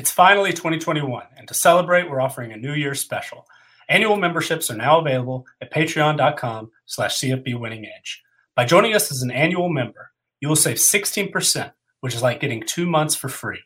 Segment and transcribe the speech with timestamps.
[0.00, 3.46] It's finally 2021, and to celebrate, we're offering a New Year's special.
[3.90, 8.16] Annual memberships are now available at patreon.com slash cfbwinningedge.
[8.56, 12.62] By joining us as an annual member, you will save 16%, which is like getting
[12.62, 13.60] two months for free.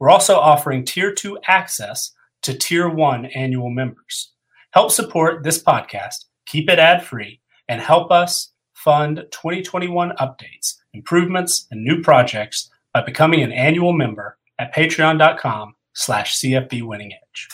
[0.00, 2.10] We're also offering Tier 2 access
[2.42, 4.32] to Tier 1 annual members.
[4.72, 11.84] Help support this podcast, keep it ad-free, and help us fund 2021 updates, improvements, and
[11.84, 17.48] new projects by becoming an annual member at patreon.com slash CFB Winning Edge.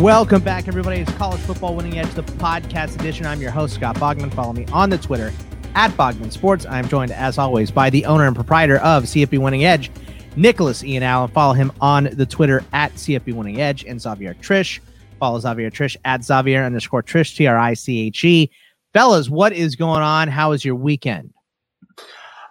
[0.00, 1.00] Welcome back, everybody.
[1.00, 3.26] It's College Football Winning Edge, the podcast edition.
[3.26, 4.32] I'm your host, Scott Bogman.
[4.32, 5.30] Follow me on the Twitter
[5.74, 6.64] at Bogman Sports.
[6.64, 9.90] I'm joined, as always, by the owner and proprietor of CFB Winning Edge,
[10.36, 11.30] Nicholas Ian Allen.
[11.32, 14.80] Follow him on the Twitter at CFB Winning Edge and Xavier Triche.
[15.18, 18.50] Follow Xavier Triche at Xavier underscore Triche, T R I C H E.
[18.94, 20.28] Fellas, what is going on?
[20.28, 21.34] How was your weekend?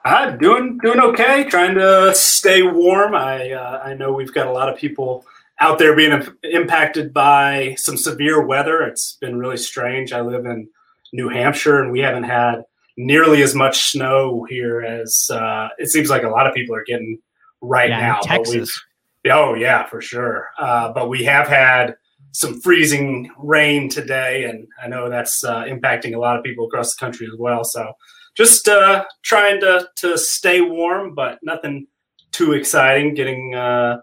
[0.05, 1.45] I'm doing doing okay.
[1.45, 3.15] Trying to stay warm.
[3.15, 5.25] I uh, I know we've got a lot of people
[5.59, 8.81] out there being impacted by some severe weather.
[8.83, 10.13] It's been really strange.
[10.13, 10.69] I live in
[11.13, 12.63] New Hampshire, and we haven't had
[12.97, 16.83] nearly as much snow here as uh, it seems like a lot of people are
[16.83, 17.19] getting
[17.61, 18.19] right yeah, now.
[18.21, 18.81] Texas.
[19.29, 20.49] Oh yeah, for sure.
[20.57, 21.95] Uh, but we have had
[22.31, 26.95] some freezing rain today, and I know that's uh, impacting a lot of people across
[26.95, 27.63] the country as well.
[27.63, 27.91] So
[28.35, 31.87] just uh, trying to to stay warm, but nothing
[32.31, 33.13] too exciting.
[33.13, 33.97] Getting uh,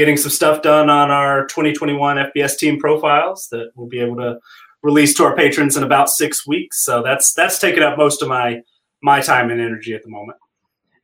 [0.00, 4.38] getting some stuff done on our 2021 FBS team profiles that we'll be able to
[4.82, 6.82] release to our patrons in about six weeks.
[6.82, 8.62] So that's that's taking up most of my
[9.02, 10.38] my time and energy at the moment.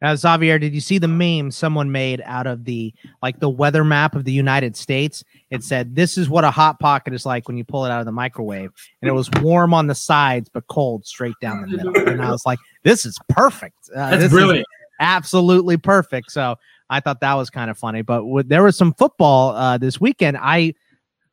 [0.01, 3.85] Now, Xavier, did you see the meme someone made out of the like the weather
[3.85, 5.23] map of the United States?
[5.51, 8.01] It said, "This is what a hot pocket is like when you pull it out
[8.01, 8.71] of the microwave,"
[9.03, 12.09] and it was warm on the sides but cold straight down the middle.
[12.09, 13.91] and I was like, "This is perfect.
[13.95, 14.67] Uh, That's brilliant,
[15.01, 16.57] absolutely perfect." So
[16.91, 18.03] I thought that was kind of funny.
[18.03, 20.39] But there was some football uh, this weekend.
[20.41, 20.75] I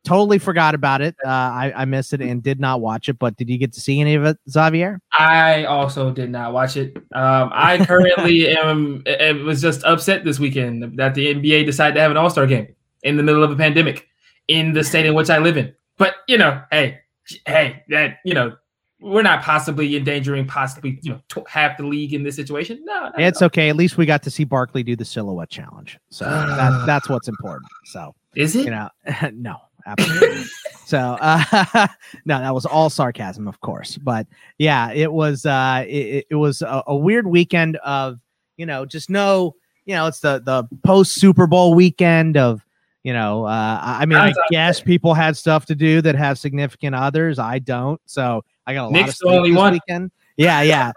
[0.04, 1.16] totally forgot about it.
[1.24, 3.18] Uh, I, I missed it and did not watch it.
[3.18, 5.00] But did you get to see any of it, Xavier?
[5.12, 6.96] I also did not watch it.
[7.14, 9.02] Um, I currently am.
[9.06, 12.46] It was just upset this weekend that the NBA decided to have an All Star
[12.46, 12.68] game
[13.02, 14.08] in the middle of a pandemic
[14.48, 15.74] in the state in which I live in.
[15.96, 17.00] But you know, hey,
[17.46, 18.56] hey, that you know,
[19.00, 22.80] we're not possibly endangering possibly you know t- half the league in this situation.
[22.84, 23.68] No, it's okay.
[23.68, 27.28] At least we got to see Barkley do the silhouette challenge, so that, that's what's
[27.28, 27.70] important.
[27.86, 28.64] So is it?
[28.64, 28.88] You know,
[29.32, 29.56] no,
[29.86, 30.44] absolutely.
[30.86, 31.86] so uh,
[32.24, 33.98] no, that was all sarcasm, of course.
[33.98, 34.26] But
[34.58, 38.20] yeah, it was uh, it, it was a, a weird weekend of
[38.56, 39.54] you know just no
[39.84, 42.64] you know it's the the post Super Bowl weekend of
[43.02, 46.94] you know uh, I mean I guess people had stuff to do that have significant
[46.94, 47.38] others.
[47.38, 49.72] I don't, so I got a Nick's lot of the only one.
[49.74, 50.10] Weekend.
[50.36, 50.92] Yeah, yeah.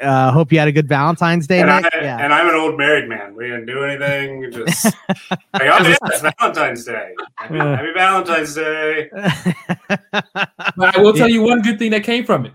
[0.00, 1.92] uh, hope you had a good Valentine's Day, and, Nick.
[1.92, 2.18] I, yeah.
[2.18, 3.34] and I'm an old married man.
[3.34, 4.52] We didn't do anything.
[4.52, 4.84] Just
[5.28, 7.14] like, oh yeah, it's Valentine's Day.
[7.36, 9.10] Happy, happy Valentine's Day.
[10.76, 12.52] but I will tell you one good thing that came from it.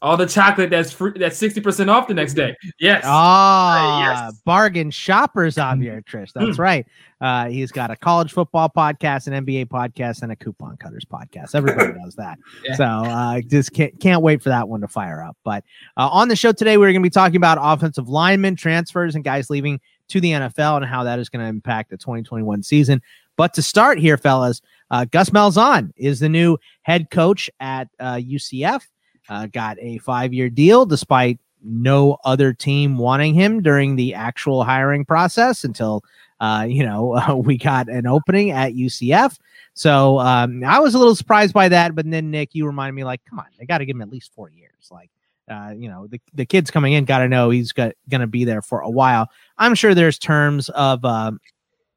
[0.00, 2.54] All the chocolate that's free, that's sixty percent off the next day.
[2.78, 3.02] Yes.
[3.06, 4.40] Ah, uh, yes.
[4.44, 6.32] bargain shoppers on your Triche.
[6.32, 6.62] That's Hmm.
[6.62, 6.86] right.
[7.20, 11.56] Uh, he's got a college football podcast, an NBA podcast, and a coupon cutters podcast.
[11.56, 12.38] Everybody knows that.
[12.64, 12.74] Yeah.
[12.76, 15.36] So uh, just can't can't wait for that one to fire up.
[15.44, 15.64] But
[15.96, 19.24] uh, on the show today, we're going to be talking about offensive linemen transfers and
[19.24, 23.02] guys leaving to the NFL and how that is going to impact the 2021 season.
[23.36, 24.60] But to start here, fellas,
[24.90, 28.82] uh, Gus Malzahn is the new head coach at uh, UCF.
[29.28, 34.64] Uh, got a five year deal despite no other team wanting him during the actual
[34.64, 36.02] hiring process until
[36.40, 39.38] uh, you know we got an opening at UCF.
[39.74, 43.04] So um, I was a little surprised by that, but then Nick, you reminded me
[43.04, 44.88] like, come on, they got to give him at least four years.
[44.90, 45.10] Like,
[45.48, 48.26] uh, you know, the the kids coming in got to know he's got going to
[48.26, 49.28] be there for a while.
[49.56, 51.40] I'm sure there's terms of, um,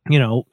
[0.10, 0.46] you know.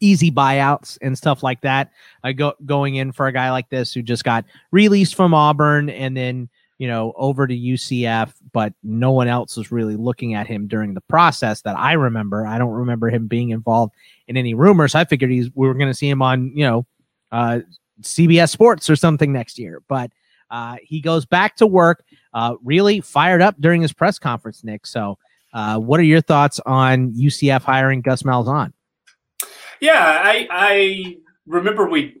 [0.00, 1.90] Easy buyouts and stuff like that.
[2.22, 5.90] I go going in for a guy like this who just got released from Auburn
[5.90, 6.48] and then
[6.78, 10.94] you know over to UCF, but no one else was really looking at him during
[10.94, 12.46] the process that I remember.
[12.46, 13.94] I don't remember him being involved
[14.28, 14.94] in any rumors.
[14.94, 16.86] I figured he's we were going to see him on you know
[17.32, 17.60] uh,
[18.02, 20.10] CBS Sports or something next year, but
[20.50, 22.04] uh, he goes back to work.
[22.32, 24.86] Uh, really fired up during his press conference, Nick.
[24.86, 25.18] So,
[25.52, 28.72] uh, what are your thoughts on UCF hiring Gus Malzahn?
[29.80, 31.16] Yeah, I I
[31.46, 32.20] remember we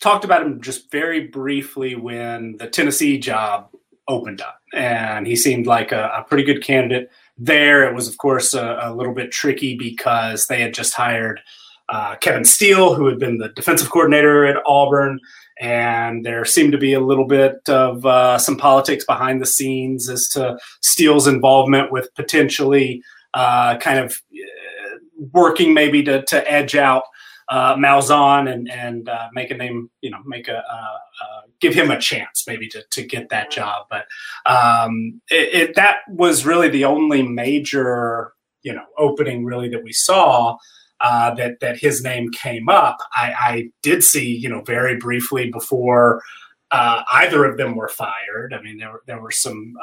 [0.00, 3.68] talked about him just very briefly when the Tennessee job
[4.08, 7.88] opened up, and he seemed like a, a pretty good candidate there.
[7.88, 11.40] It was, of course, a, a, little bit tricky because they had just hired
[11.88, 15.18] uh, Kevin Steele, who had been the defensive coordinator at Auburn.
[15.60, 20.08] And there seemed to be a little bit of uh, some politics behind the scenes
[20.08, 23.02] as to Steele's involvement with potentially
[23.34, 24.20] uh, kind of
[25.32, 27.04] working maybe to, to edge out
[27.48, 31.74] uh, Malzahn and and uh, make a name, you know, make a uh, uh, give
[31.74, 33.86] him a chance maybe to to get that job.
[33.90, 34.06] But
[34.46, 38.32] um, it, it, that was really the only major
[38.62, 40.56] you know opening really that we saw.
[41.00, 42.96] Uh, that that his name came up.
[43.12, 46.22] I, I, did see, you know, very briefly before
[46.70, 48.54] uh, either of them were fired.
[48.54, 49.74] I mean, there were, there were some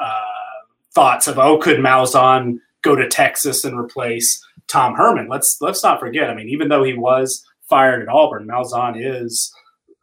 [0.94, 5.28] thoughts of, oh, could Malzahn go to Texas and replace Tom Herman?
[5.28, 6.30] Let's let's not forget.
[6.30, 9.52] I mean, even though he was fired at Auburn, Malzahn is,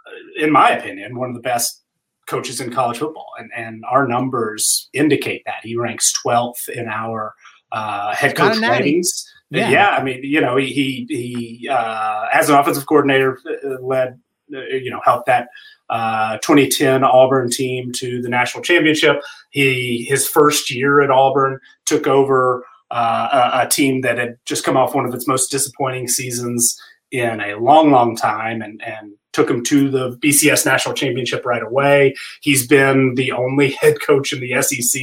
[0.06, 1.84] uh, in my opinion, one of the best
[2.28, 7.34] coaches in college football, and and our numbers indicate that he ranks 12th in our
[7.72, 9.25] uh, head coach ratings.
[9.50, 9.69] Yeah.
[9.69, 9.90] yeah.
[9.90, 14.19] I mean, you know, he he, he uh, as an offensive coordinator uh, led,
[14.54, 15.48] uh, you know, helped that
[15.90, 19.22] uh, 2010 Auburn team to the national championship.
[19.52, 24.78] He his first year at Auburn took over uh, a, team that had just come
[24.78, 26.80] off one of its most disappointing seasons
[27.12, 31.63] in a long, long time and, and took him to the BCS national championship right
[31.63, 32.16] away.
[32.42, 35.01] He's been the only head coach in the SEC,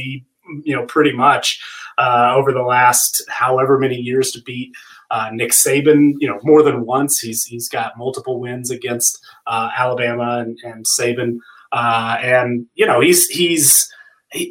[0.63, 1.59] you know, pretty much
[1.97, 4.71] uh, over the last however many years to beat
[5.11, 7.19] uh, Nick Saban, you know, more than once.
[7.19, 11.37] He's he's got multiple wins against uh, Alabama and, and Saban,
[11.71, 13.87] uh, and you know, he's he's
[14.31, 14.47] he,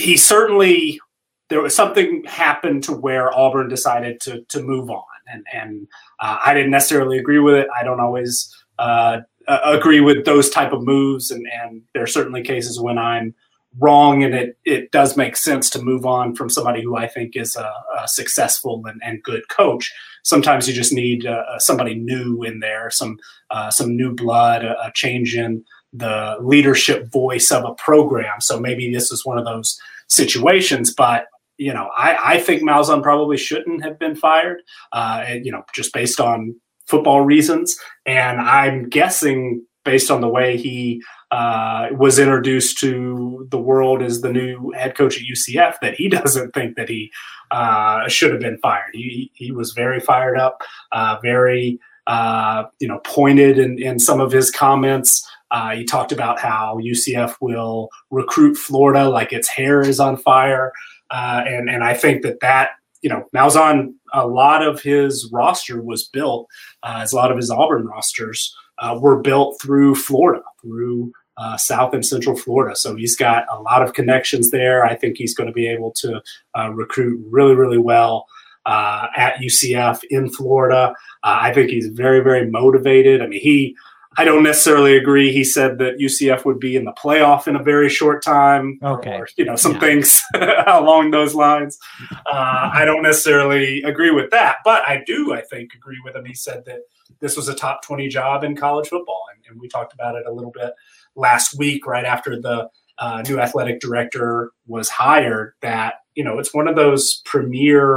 [0.00, 1.00] he certainly
[1.48, 5.88] there was something happened to where Auburn decided to to move on and and
[6.20, 7.68] uh, I didn't necessarily agree with it.
[7.78, 12.42] I don't always uh, agree with those type of moves, and and there are certainly
[12.42, 13.34] cases when I'm
[13.78, 17.36] wrong, and it it does make sense to move on from somebody who I think
[17.36, 19.92] is a, a successful and, and good coach.
[20.24, 23.18] Sometimes you just need uh, somebody new in there, some
[23.50, 28.40] uh, some new blood, a, a change in the leadership voice of a program.
[28.40, 31.26] So maybe this is one of those situations, but
[31.58, 34.62] you know, I, I think Malzahn probably shouldn't have been fired,
[34.92, 36.54] uh, you know, just based on
[36.86, 37.78] football reasons.
[38.06, 44.20] And I'm guessing based on the way he uh, was introduced to the world as
[44.20, 47.10] the new head coach at UCF that he doesn't think that he
[47.50, 48.90] uh, should have been fired.
[48.94, 50.62] He, he was very fired up,
[50.92, 55.28] uh, very, uh, you know, pointed in, in some of his comments.
[55.50, 60.72] Uh, he talked about how UCF will recruit Florida like its hair is on fire.
[61.10, 62.70] Uh, and and I think that that
[63.02, 66.48] you know Malzahn a lot of his roster was built
[66.82, 71.56] uh, as a lot of his Auburn rosters uh, were built through Florida through uh,
[71.56, 72.74] South and Central Florida.
[72.74, 74.84] So he's got a lot of connections there.
[74.84, 76.20] I think he's going to be able to
[76.58, 78.26] uh, recruit really really well.
[78.66, 83.22] Uh, at UCF in Florida, I think he's very, very motivated.
[83.22, 83.74] I mean, he
[84.18, 85.32] I don't necessarily agree.
[85.32, 88.80] He said that UCF would be in the playoff in a very short time.
[88.82, 89.14] Okay.
[89.16, 89.80] Or, you know, some yeah.
[89.80, 90.20] things
[90.66, 91.78] along those lines.
[92.10, 96.24] Uh, I don't necessarily agree with that, but I do, I think, agree with him.
[96.24, 96.80] He said that
[97.20, 99.22] this was a top 20 job in college football.
[99.32, 100.72] And, and we talked about it a little bit
[101.14, 102.68] last week, right after the
[102.98, 107.96] uh, new athletic director was hired, that, you know, it's one of those premier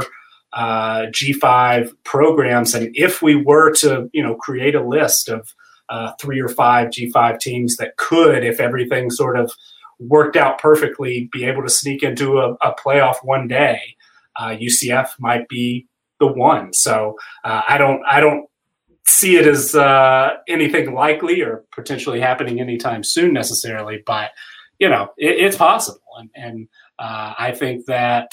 [0.52, 2.74] uh, G5 programs.
[2.74, 5.52] And if we were to, you know, create a list of,
[5.92, 9.52] uh, three or five G5 teams that could, if everything sort of
[10.00, 13.78] worked out perfectly, be able to sneak into a, a playoff one day.
[14.34, 15.86] Uh, UCF might be
[16.18, 16.72] the one.
[16.72, 18.48] So uh, I don't I don't
[19.06, 24.30] see it as uh, anything likely or potentially happening anytime soon necessarily, but
[24.78, 26.68] you know it, it's possible, and, and
[26.98, 28.30] uh, I think that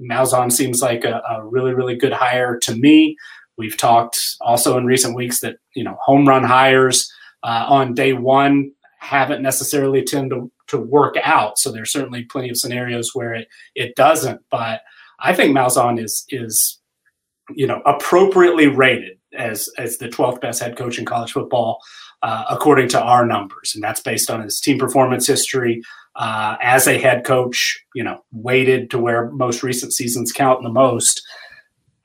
[0.00, 3.16] Malzahn seems like a, a, really really good hire to me.
[3.58, 7.10] We've talked also in recent weeks that you know home run hires
[7.42, 11.58] uh, on day one haven't necessarily tend to, to work out.
[11.58, 14.40] So there's certainly plenty of scenarios where it it doesn't.
[14.50, 14.80] But
[15.20, 16.78] I think Malzahn is is
[17.54, 21.80] you know appropriately rated as as the 12th best head coach in college football
[22.22, 25.82] uh, according to our numbers, and that's based on his team performance history.
[26.16, 30.70] Uh, as a head coach, you know, weighted to where most recent seasons count the
[30.70, 31.22] most.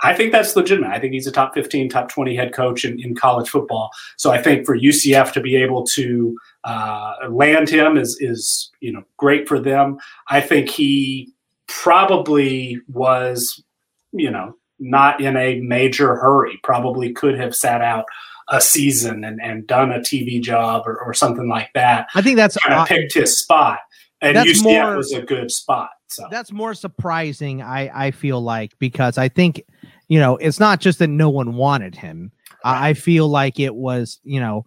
[0.01, 0.89] I think that's legitimate.
[0.89, 3.91] I think he's a top 15, top 20 head coach in, in college football.
[4.17, 8.91] So I think for UCF to be able to uh, land him is, is, you
[8.91, 9.99] know, great for them.
[10.27, 11.31] I think he
[11.67, 13.63] probably was,
[14.11, 18.05] you know, not in a major hurry, probably could have sat out
[18.49, 22.07] a season and, and done a TV job or, or something like that.
[22.15, 23.79] I think that's kind of picked his spot,
[24.19, 25.91] and UCF more- was a good spot.
[26.07, 27.61] So that's more surprising.
[27.61, 29.63] I I feel like because I think
[30.11, 32.33] you know it's not just that no one wanted him.
[32.65, 34.65] I I feel like it was you know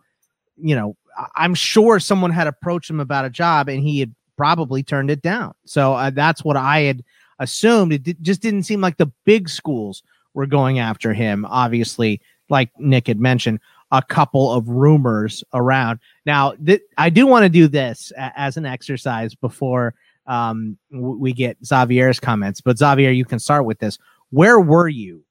[0.56, 0.96] you know
[1.36, 5.20] I'm sure someone had approached him about a job and he had probably turned it
[5.20, 5.52] down.
[5.66, 7.04] So uh, that's what I had
[7.40, 7.92] assumed.
[7.92, 11.44] It di- just didn't seem like the big schools were going after him.
[11.44, 13.60] Obviously, like Nick had mentioned,
[13.92, 16.00] a couple of rumors around.
[16.24, 19.94] Now, th- I do want to do this a- as an exercise before
[20.26, 22.62] um, w- we get Xavier's comments.
[22.62, 23.98] But Xavier, you can start with this.
[24.30, 25.22] Where were you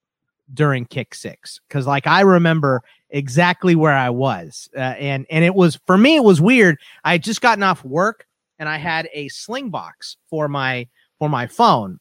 [0.53, 1.59] during kick six?
[1.67, 6.15] Because like I remember exactly where I was, uh, and and it was for me
[6.15, 6.77] it was weird.
[7.03, 8.25] I had just gotten off work
[8.59, 10.87] and I had a sling box for my
[11.19, 11.99] for my phone,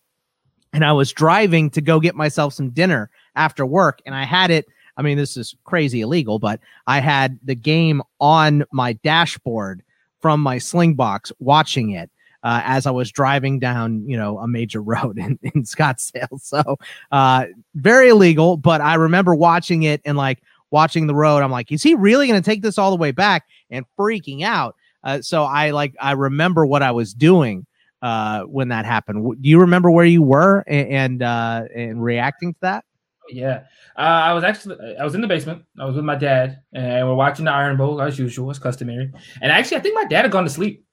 [0.72, 4.50] and I was driving to go get myself some dinner after work, and I had
[4.50, 4.66] it.
[4.96, 9.82] I mean, this is crazy illegal, but I had the game on my dashboard
[10.20, 12.10] from my sling box watching it
[12.42, 16.40] uh, as I was driving down, you know, a major road in, in Scottsdale.
[16.40, 16.76] So
[17.10, 21.42] uh, very illegal, but I remember watching it and like watching the road.
[21.42, 24.42] I'm like, is he really going to take this all the way back and freaking
[24.42, 24.76] out?
[25.04, 27.66] Uh, so I like, I remember what I was doing
[28.02, 29.42] uh, when that happened.
[29.42, 32.84] Do you remember where you were and and, uh, and reacting to that?
[33.30, 33.64] Yeah,
[33.96, 35.64] uh, I was actually I was in the basement.
[35.78, 39.10] I was with my dad, and we're watching the Iron Bowl as usual, as customary.
[39.40, 40.84] And actually, I think my dad had gone to sleep.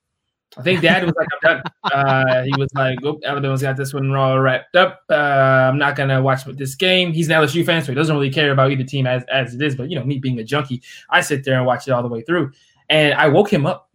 [0.57, 1.63] I think dad was like, "I'm done."
[1.93, 5.03] Uh, he was like, "Oh, Alabama's got this one all wrapped up.
[5.09, 8.31] Uh, I'm not gonna watch this game." He's an LSU fan, so he doesn't really
[8.31, 9.75] care about either team as as it is.
[9.75, 12.09] But you know, me being a junkie, I sit there and watch it all the
[12.09, 12.51] way through.
[12.89, 13.89] And I woke him up,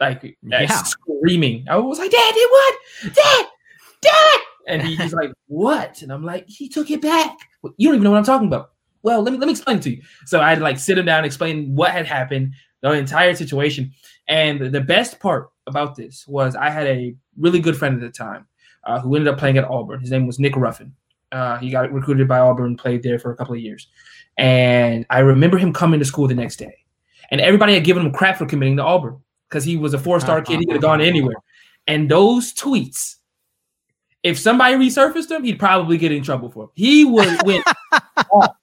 [0.00, 0.66] like Yeah.
[0.66, 1.66] screaming.
[1.70, 2.74] I was like, "Dad, did what?
[3.14, 3.46] Dad,
[4.02, 7.88] Dad!" And he, he's like, "What?" And I'm like, "He took it back." "Well, You
[7.88, 8.70] don't even know what I'm talking about.
[9.02, 10.02] Well, let me let me explain to you.
[10.24, 13.92] So I had to like sit him down, explain what had happened, the entire situation.
[14.26, 18.16] And the best part about this was I had a really good friend at the
[18.16, 18.46] time
[18.84, 20.00] uh, who ended up playing at Auburn.
[20.00, 20.94] His name was Nick Ruffin.
[21.32, 23.88] Uh, he got recruited by Auburn, played there for a couple of years.
[24.38, 26.74] And I remember him coming to school the next day.
[27.30, 30.20] And everybody had given him crap for committing to Auburn because he was a four
[30.20, 30.60] star kid.
[30.60, 31.36] He could have gone anywhere.
[31.88, 33.16] And those tweets,
[34.22, 36.70] if somebody resurfaced them, he'd probably get in trouble for them.
[36.74, 37.64] He would went
[38.30, 38.54] off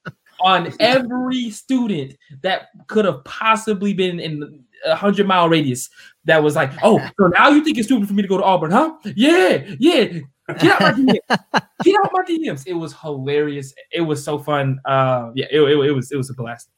[0.41, 5.89] on every student that could have possibly been in a hundred mile radius.
[6.25, 8.43] That was like, oh, so now you think it's stupid for me to go to
[8.43, 8.93] Auburn, huh?
[9.15, 10.19] Yeah, yeah.
[10.59, 11.61] Get out my DMs.
[11.83, 12.63] Get out my DMs.
[12.67, 13.73] It was hilarious.
[13.91, 14.79] It was so fun.
[14.85, 16.69] Uh, yeah, it, it, it was it was a blast.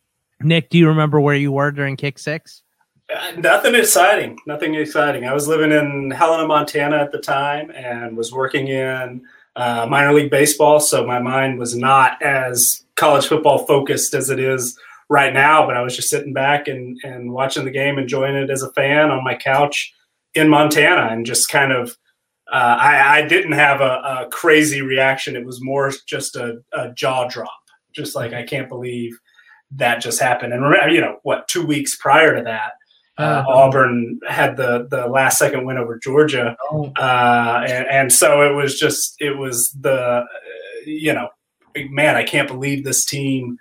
[0.41, 2.63] Nick, do you remember where you were during kick six?
[3.13, 4.37] Uh, nothing exciting.
[4.47, 5.25] Nothing exciting.
[5.25, 9.23] I was living in Helena, Montana at the time, and was working in
[9.55, 10.79] uh, minor league baseball.
[10.79, 14.77] So my mind was not as college football focused as it is
[15.09, 15.65] right now.
[15.65, 18.71] But I was just sitting back and and watching the game, enjoying it as a
[18.73, 19.93] fan on my couch
[20.33, 21.97] in Montana, and just kind of.
[22.51, 25.35] Uh, I, I didn't have a, a crazy reaction.
[25.35, 27.49] It was more just a, a jaw drop.
[27.91, 29.19] Just like I can't believe
[29.71, 30.53] that just happened.
[30.53, 31.47] And remember, you know what?
[31.47, 32.73] Two weeks prior to that,
[33.17, 38.41] uh, Auburn had the the last second win over Georgia, Oh, uh, and, and so
[38.41, 40.25] it was just it was the uh,
[40.85, 41.29] you know
[41.89, 43.57] man I can't believe this team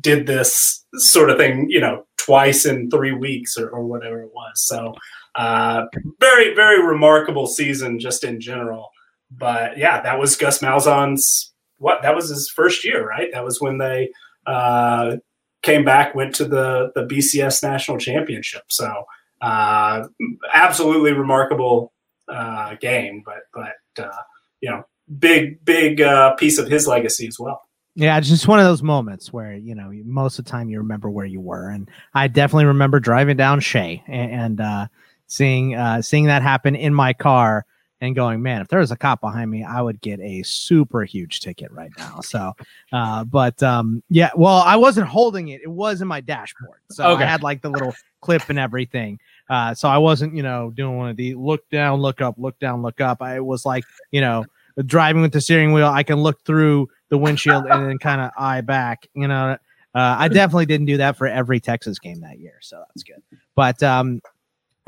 [0.00, 4.30] did this sort of thing you know twice in three weeks or, or whatever it
[4.34, 4.52] was.
[4.66, 4.94] So
[5.34, 5.84] uh,
[6.20, 8.90] very very remarkable season just in general.
[9.30, 13.30] But yeah, that was Gus Malzahn's what that was his first year, right?
[13.32, 14.10] That was when they
[14.46, 15.16] uh,
[15.62, 18.62] came back, went to the the BCS national championship.
[18.68, 19.04] So
[19.40, 20.04] uh,
[20.52, 21.92] absolutely remarkable
[22.28, 24.22] uh, game, but but uh,
[24.60, 24.84] you know,
[25.18, 27.60] big big uh, piece of his legacy as well.
[27.96, 30.78] Yeah, it's just one of those moments where you know most of the time you
[30.78, 34.86] remember where you were, and I definitely remember driving down Shea and, and uh,
[35.26, 37.64] seeing uh, seeing that happen in my car
[38.00, 41.04] and going, man, if there was a cop behind me, I would get a super
[41.04, 42.20] huge ticket right now.
[42.20, 42.52] So,
[42.92, 47.04] uh, but um, yeah, well, I wasn't holding it; it was in my dashboard, so
[47.10, 47.22] Okay.
[47.22, 49.20] I had like the little clip and everything.
[49.48, 52.58] Uh, so I wasn't, you know, doing one of the look down, look up, look
[52.58, 53.22] down, look up.
[53.22, 54.46] I was like, you know,
[54.86, 55.86] driving with the steering wheel.
[55.86, 59.06] I can look through the windshield and then kind of eye back.
[59.14, 59.56] You know,
[59.94, 63.22] uh, I definitely didn't do that for every Texas game that year, so that's good.
[63.54, 64.20] But um,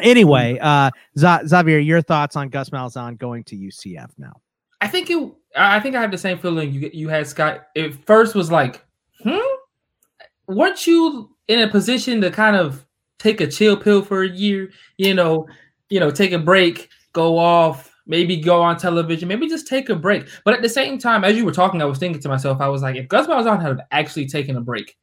[0.00, 4.40] anyway, uh, Z- Xavier, your thoughts on Gus Malzahn going to UCF now?
[4.80, 5.32] I think it.
[5.56, 7.68] I think I have the same feeling you you had, Scott.
[7.74, 8.84] It first was like,
[9.22, 9.38] hmm,
[10.48, 12.84] weren't you in a position to kind of
[13.18, 14.70] take a chill pill for a year?
[14.98, 15.48] You know,
[15.88, 19.96] you know, take a break, go off, maybe go on television, maybe just take a
[19.96, 20.28] break.
[20.44, 22.68] But at the same time, as you were talking, I was thinking to myself, I
[22.68, 24.96] was like, if Gus Malzahn had actually taken a break,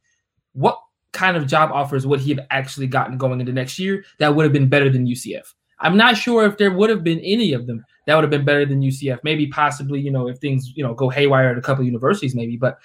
[0.53, 0.79] what
[1.11, 4.43] kind of job offers would he have actually gotten going into next year that would
[4.43, 5.53] have been better than UCF?
[5.79, 8.45] I'm not sure if there would have been any of them that would have been
[8.45, 9.19] better than UCF.
[9.23, 12.57] Maybe possibly, you know, if things, you know, go haywire at a couple universities, maybe.
[12.57, 12.79] But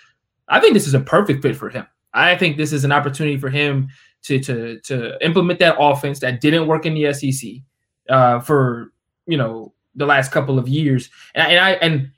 [0.49, 1.87] I think this is a perfect fit for him.
[2.13, 3.89] I think this is an opportunity for him
[4.23, 7.51] to to to implement that offense that didn't work in the SEC
[8.09, 8.93] uh, for
[9.27, 11.11] you know the last couple of years.
[11.35, 12.11] And I, and I and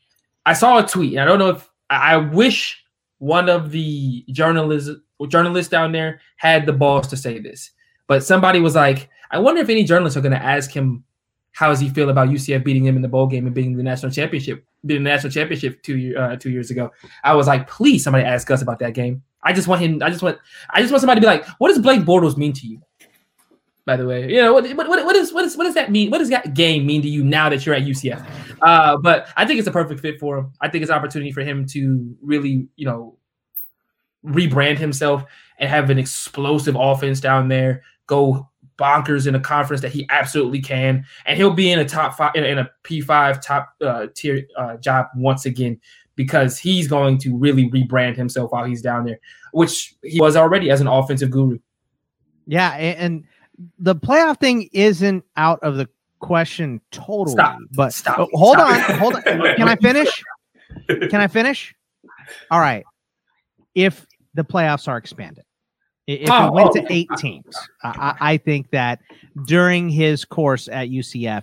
[0.47, 1.19] I saw a tweet.
[1.19, 2.83] I don't know if I wish
[3.19, 4.91] one of the journalists
[5.29, 7.71] journalists down there had the balls to say this,
[8.07, 11.05] but somebody was like, I wonder if any journalists are going to ask him
[11.53, 13.83] how does he feel about UCF beating him in the bowl game and beating the
[13.83, 16.91] national championship, beating the national championship two uh, two years ago.
[17.25, 19.23] I was like, please, somebody ask us about that game.
[19.43, 20.03] I just want him.
[20.03, 20.39] I just want.
[20.71, 22.81] I just want somebody to be like, what does Blake Bortles mean to you?
[23.87, 26.11] By the way, you know what, what, what, is what is what does that mean?
[26.11, 28.25] What does that game mean to you now that you're at UCF?
[28.63, 30.53] Uh, but I think it's a perfect fit for him.
[30.61, 33.17] I think it's an opportunity for him to really, you know,
[34.25, 35.25] rebrand himself
[35.59, 37.83] and have an explosive offense down there.
[38.07, 42.15] Go bonkers in a conference that he absolutely can, and he'll be in a top
[42.15, 45.81] five in, a P five top uh, tier uh, job once again
[46.17, 49.19] because he's going to really rebrand himself while he's down there,
[49.53, 51.59] which he was already as an offensive guru.
[52.47, 53.25] Yeah, and
[53.79, 55.89] the playoff thing isn't out of the
[56.21, 57.33] question totally.
[57.33, 57.59] Stop.
[57.73, 58.19] But Stop.
[58.19, 58.91] oh, hold Stop.
[58.91, 59.23] on, hold on.
[59.57, 60.23] Can I finish?
[60.89, 61.75] Can I finish?
[62.51, 62.85] All right.
[63.75, 65.45] If the playoffs are expanded,
[66.07, 66.73] if Oh, it went oh.
[66.75, 69.01] to eight teams, I, I think that
[69.47, 71.43] during his course at UCF,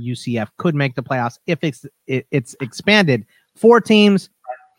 [0.00, 1.38] UCF could make the playoffs.
[1.46, 4.30] If it's it, it's expanded four teams,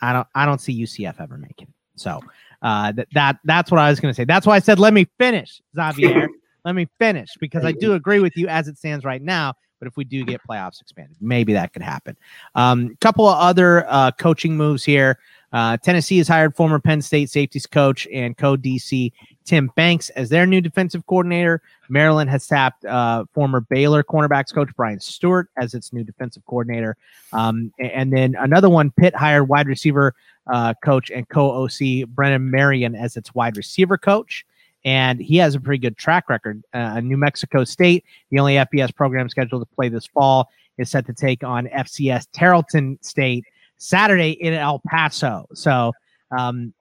[0.01, 1.73] I don't I don't see UCF ever making it.
[1.95, 2.21] So
[2.61, 4.23] uh, that that that's what I was going to say.
[4.25, 6.27] That's why I said let me finish, Xavier.
[6.65, 9.53] let me finish because I do agree with you as it stands right now.
[9.79, 12.17] But if we do get playoffs expanded, maybe that could happen.
[12.53, 15.19] Um, couple of other uh, coaching moves here.
[15.51, 19.11] Uh, Tennessee has hired former Penn State safeties coach and co DC
[19.45, 21.61] Tim Banks as their new defensive coordinator.
[21.87, 26.97] Maryland has tapped uh, former Baylor cornerbacks coach Brian Stewart as its new defensive coordinator.
[27.33, 30.13] Um, and then another one, Pitt hired wide receiver
[30.47, 34.45] uh, coach and co OC Brennan Marion as its wide receiver coach.
[34.85, 36.63] And he has a pretty good track record.
[36.73, 41.05] Uh, New Mexico State, the only FBS program scheduled to play this fall, is set
[41.07, 43.45] to take on FCS Tarleton State
[43.77, 45.45] Saturday in El Paso.
[45.53, 45.93] So,
[46.37, 46.73] um,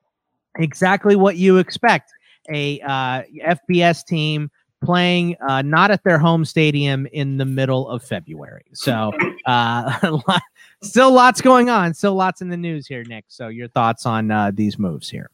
[0.57, 2.13] exactly what you expect
[2.51, 4.51] a uh, FBS team
[4.83, 8.65] playing uh, not at their home stadium in the middle of February.
[8.75, 9.13] So,
[9.47, 10.19] uh,
[10.83, 13.25] still lots going on, still lots in the news here, Nick.
[13.29, 15.31] So, your thoughts on uh, these moves here?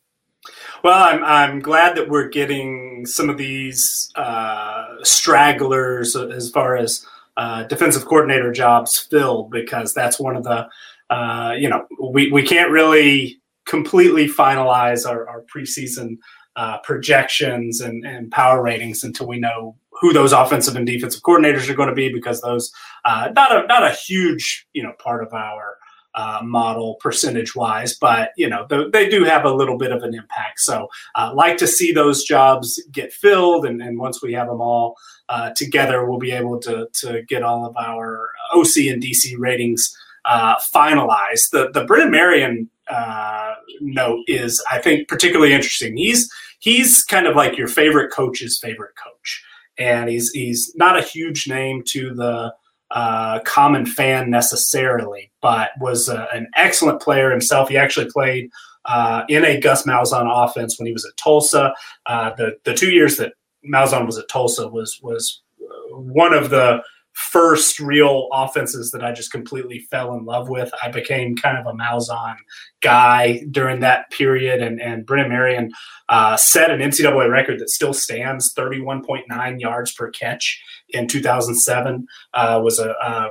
[0.82, 7.06] Well, I'm I'm glad that we're getting some of these uh, stragglers as far as
[7.36, 10.68] uh, defensive coordinator jobs filled because that's one of the
[11.10, 16.18] uh, you know we, we can't really completely finalize our, our preseason
[16.56, 21.68] uh, projections and, and power ratings until we know who those offensive and defensive coordinators
[21.68, 22.70] are going to be because those
[23.04, 25.78] uh, not a not a huge you know part of our
[26.14, 30.02] uh, model percentage wise, but you know th- they do have a little bit of
[30.02, 30.60] an impact.
[30.60, 34.60] So, uh, like to see those jobs get filled, and, and once we have them
[34.60, 34.96] all
[35.28, 39.96] uh, together, we'll be able to to get all of our OC and DC ratings
[40.24, 41.50] uh, finalized.
[41.52, 45.96] The the Brennan Marion uh, note is, I think, particularly interesting.
[45.96, 49.44] He's he's kind of like your favorite coach's favorite coach,
[49.78, 52.54] and he's he's not a huge name to the
[52.90, 57.68] uh, common fan necessarily, but was an excellent player himself.
[57.68, 58.50] He actually played
[58.84, 61.74] uh, in a Gus Malzahn offense when he was at Tulsa.
[62.06, 63.32] Uh, the the two years that
[63.64, 65.42] Malzahn was at Tulsa was was
[65.90, 66.82] one of the
[67.14, 70.70] first real offenses that I just completely fell in love with.
[70.82, 72.34] I became kind of a Malzahn
[72.82, 75.70] guy during that period, and and Brennan Marion
[76.08, 81.06] uh, set an NCAA record that still stands: thirty-one point nine yards per catch in
[81.06, 82.06] 2007.
[82.32, 83.28] Uh, was a uh,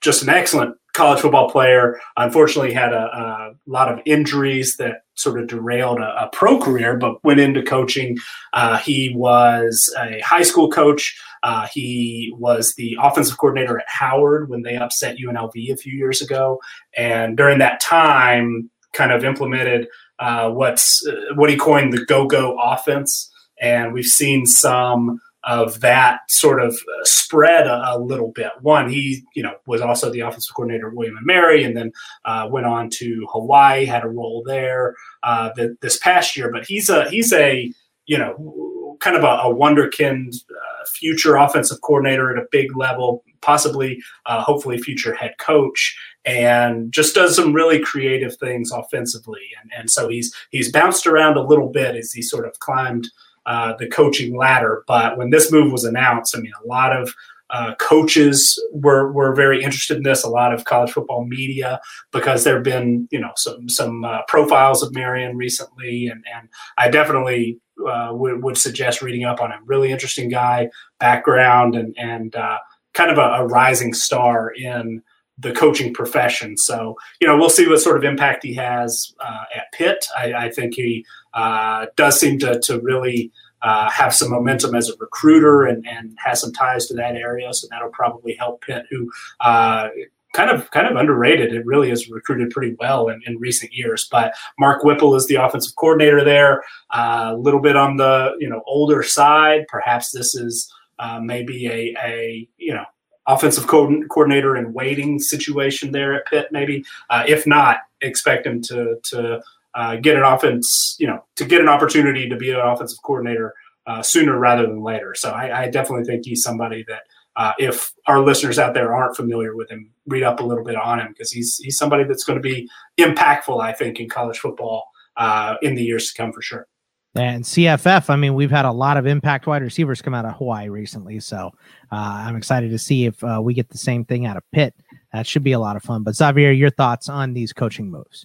[0.00, 2.00] just an excellent college football player.
[2.16, 6.96] Unfortunately, had a, a lot of injuries that sort of derailed a, a pro career,
[6.96, 8.18] but went into coaching.
[8.52, 11.18] Uh, he was a high school coach.
[11.42, 16.20] Uh, he was the offensive coordinator at Howard when they upset UNLV a few years
[16.20, 16.60] ago,
[16.96, 22.58] and during that time, kind of implemented uh, what's uh, what he coined the go-go
[22.60, 23.30] offense.
[23.60, 28.52] And we've seen some of that sort of uh, spread a, a, little bit.
[28.60, 31.92] One, he you know was also the offensive coordinator at William and Mary, and then
[32.24, 36.50] uh, went on to Hawaii, had a role there uh, the, this past year.
[36.50, 37.72] But he's a he's a
[38.06, 43.24] you know kind of a, a wonderkind uh, future offensive coordinator at a big level,
[43.40, 49.42] possibly, uh, hopefully, future head coach, and just does some really creative things offensively.
[49.60, 53.08] And, and so he's he's bounced around a little bit as he sort of climbed
[53.46, 54.84] uh, the coaching ladder.
[54.86, 57.14] But when this move was announced, I mean, a lot of
[57.50, 60.24] uh, coaches were were very interested in this.
[60.24, 64.22] A lot of college football media because there have been you know some some uh,
[64.26, 69.52] profiles of Marion recently, and and I definitely uh, would, would suggest reading up on
[69.52, 69.60] him.
[69.66, 72.58] Really interesting guy, background, and and uh,
[72.94, 75.02] kind of a, a, rising star in
[75.38, 76.56] the coaching profession.
[76.56, 80.04] So you know we'll see what sort of impact he has uh, at Pitt.
[80.16, 84.88] I, I think he uh, does seem to to really uh, have some momentum as
[84.88, 87.52] a recruiter and, and has some ties to that area.
[87.54, 89.88] So that'll probably help Pitt, who uh,
[90.32, 91.52] kind of kind of underrated.
[91.52, 94.08] It really has recruited pretty well in, in recent years.
[94.10, 96.62] But Mark Whipple is the offensive coordinator there.
[96.90, 99.66] Uh, a little bit on the you know older side.
[99.68, 102.84] Perhaps this is uh, maybe a a you know
[103.26, 106.48] offensive co- coordinator in waiting situation there at Pitt.
[106.50, 109.42] Maybe uh, if not, expect him to to
[109.74, 113.54] uh, get an offense, you know, to get an opportunity to be an offensive coordinator
[113.86, 115.14] uh, sooner rather than later.
[115.14, 117.02] So I, I definitely think he's somebody that
[117.36, 120.76] uh, if our listeners out there aren't familiar with him, read up a little bit
[120.76, 124.38] on him because he's he's somebody that's going to be impactful, I think, in college
[124.38, 124.84] football
[125.16, 126.66] uh, in the years to come for sure.
[127.14, 130.34] And CFF, I mean, we've had a lot of impact wide receivers come out of
[130.36, 131.50] Hawaii recently, so
[131.90, 134.74] uh, I'm excited to see if uh, we get the same thing out of Pitt.
[135.12, 136.04] That should be a lot of fun.
[136.04, 138.24] But Xavier, your thoughts on these coaching moves?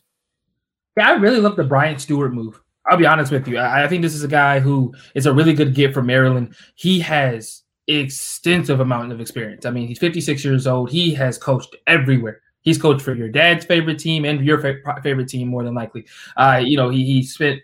[0.96, 2.62] Yeah, I really love the Brian Stewart move.
[2.90, 3.58] I'll be honest with you.
[3.58, 6.56] I, I think this is a guy who is a really good get for Maryland.
[6.76, 9.66] He has extensive amount of experience.
[9.66, 10.90] I mean, he's 56 years old.
[10.90, 12.42] He has coached everywhere.
[12.62, 16.06] He's coached for your dad's favorite team and your fa- favorite team, more than likely.
[16.36, 17.62] Uh, you know, he, he spent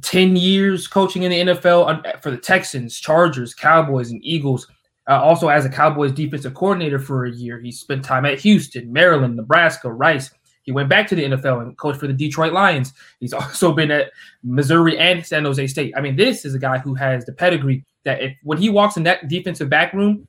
[0.00, 4.66] 10 years coaching in the NFL for the Texans, Chargers, Cowboys, and Eagles.
[5.08, 8.92] Uh, also, as a Cowboys defensive coordinator for a year, he spent time at Houston,
[8.92, 10.30] Maryland, Nebraska, Rice.
[10.62, 12.92] He went back to the NFL and coached for the Detroit Lions.
[13.18, 14.12] He's also been at
[14.44, 15.92] Missouri and San Jose State.
[15.96, 18.96] I mean, this is a guy who has the pedigree that if when he walks
[18.96, 20.26] in that defensive back room,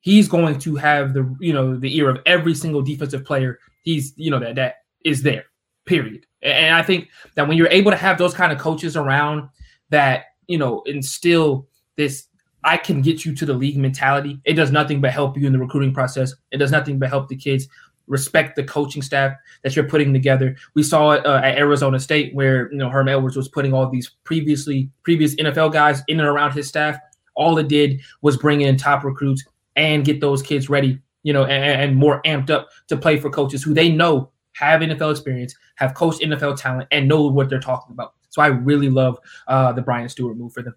[0.00, 3.58] he's going to have the you know the ear of every single defensive player.
[3.82, 5.46] He's you know that that is there.
[5.84, 6.26] Period.
[6.42, 9.48] And I think that when you're able to have those kind of coaches around
[9.90, 12.28] that you know instill this
[12.64, 14.40] I can get you to the league mentality.
[14.44, 16.34] It does nothing but help you in the recruiting process.
[16.50, 17.68] It does nothing but help the kids
[18.08, 20.56] respect the coaching staff that you're putting together.
[20.74, 23.88] We saw it uh, at Arizona State where you know Herm Edwards was putting all
[23.88, 26.98] these previously previous NFL guys in and around his staff.
[27.34, 29.44] All it did was bring in top recruits
[29.76, 33.30] and get those kids ready, you know, and, and more amped up to play for
[33.30, 37.60] coaches who they know have NFL experience, have coached NFL talent, and know what they're
[37.60, 38.14] talking about.
[38.30, 40.74] So I really love uh, the Brian Stewart move for them.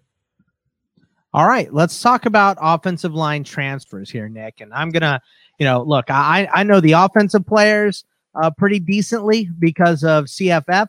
[1.32, 4.60] All right, let's talk about offensive line transfers here, Nick.
[4.60, 5.20] And I'm gonna
[5.58, 10.88] you know, look, I I know the offensive players uh, pretty decently because of CFF.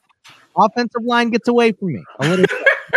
[0.58, 2.46] Offensive line gets away from me a little.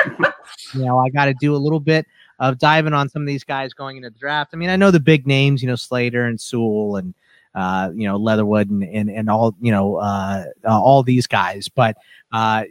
[0.75, 2.07] you know, I got to do a little bit
[2.39, 4.51] of diving on some of these guys going into the draft.
[4.53, 7.15] I mean, I know the big names, you know, Slater and Sewell and
[7.55, 11.69] uh, you know Leatherwood and and, and all you know uh, uh, all these guys,
[11.69, 11.97] but
[12.33, 12.65] uh,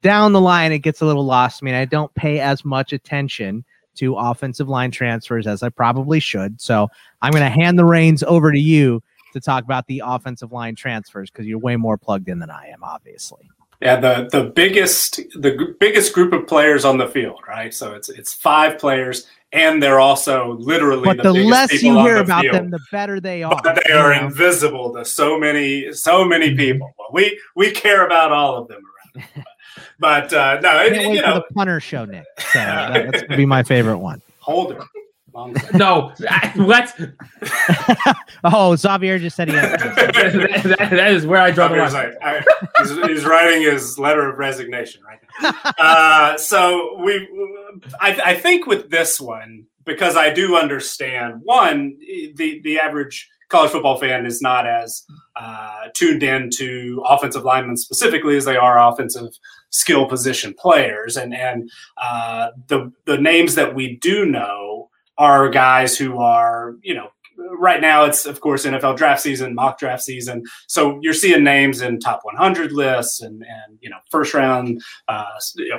[0.00, 1.62] down the line it gets a little lost.
[1.62, 6.20] I mean, I don't pay as much attention to offensive line transfers as I probably
[6.20, 6.60] should.
[6.60, 6.88] So
[7.20, 10.74] I'm going to hand the reins over to you to talk about the offensive line
[10.74, 13.50] transfers because you're way more plugged in than I am, obviously.
[13.82, 17.74] Yeah, the the biggest the biggest group of players on the field, right?
[17.74, 21.04] So it's it's five players, and they're also literally.
[21.04, 22.54] But the, the less you hear the about field.
[22.54, 23.60] them, the better they are.
[23.62, 24.26] But they are know?
[24.26, 26.58] invisible to so many so many mm-hmm.
[26.58, 26.94] people.
[26.96, 28.82] Well, we we care about all of them
[29.16, 29.44] around.
[29.98, 32.24] But uh, no, it, you know, the punter show, Nick.
[32.38, 34.22] So that, that's gonna be my favorite one.
[34.40, 34.72] Hold
[35.34, 35.74] it.
[35.74, 36.12] no,
[36.56, 36.94] what?
[38.44, 39.54] oh, Xavier just said he.
[39.54, 42.14] Has that, that, that is where I draw Xavier's the line.
[42.22, 45.18] Like, I, he's, he's, writing his letter of resignation right
[45.78, 47.28] uh, so we,
[48.00, 51.96] I, I think with this one because I do understand one
[52.34, 55.04] the the average college football fan is not as
[55.36, 59.28] uh, tuned in to offensive linemen specifically as they are offensive
[59.70, 61.16] skill position players.
[61.16, 64.81] And and uh, the the names that we do know
[65.18, 67.08] are guys who are you know
[67.58, 70.44] right now it's of course NFL draft season, mock draft season.
[70.68, 75.24] So you're seeing names in top 100 lists and and you know first round, uh,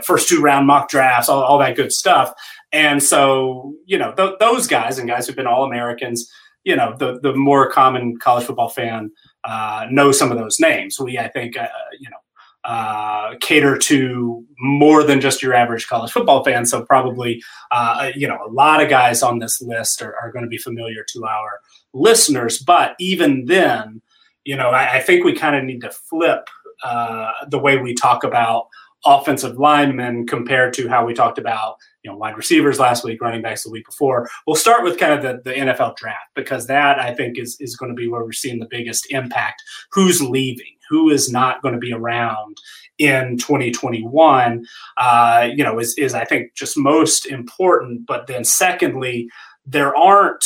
[0.03, 2.33] first two round mock drafts, all, all that good stuff.
[2.71, 6.29] And so you know th- those guys and guys who've been all Americans
[6.63, 9.11] you know the the more common college football fan
[9.43, 10.99] uh, knows some of those names.
[10.99, 11.67] We I think uh,
[11.99, 12.17] you know
[12.65, 16.65] uh, cater to more than just your average college football fan.
[16.65, 20.43] So probably, uh, you know, a lot of guys on this list are, are going
[20.43, 21.59] to be familiar to our
[21.93, 22.59] listeners.
[22.59, 24.01] But even then,
[24.45, 26.49] you know, I, I think we kind of need to flip
[26.83, 28.67] uh, the way we talk about
[29.05, 33.41] offensive linemen compared to how we talked about you know wide receivers last week, running
[33.41, 34.29] backs the week before.
[34.45, 37.75] We'll start with kind of the, the NFL draft because that I think is is
[37.75, 39.63] going to be where we're seeing the biggest impact.
[39.91, 40.75] Who's leaving?
[40.93, 42.57] Who is not going to be around
[42.99, 44.63] in 2021?
[44.95, 48.05] Uh, you know, is is I think just most important.
[48.05, 49.27] But then secondly,
[49.65, 50.45] there aren't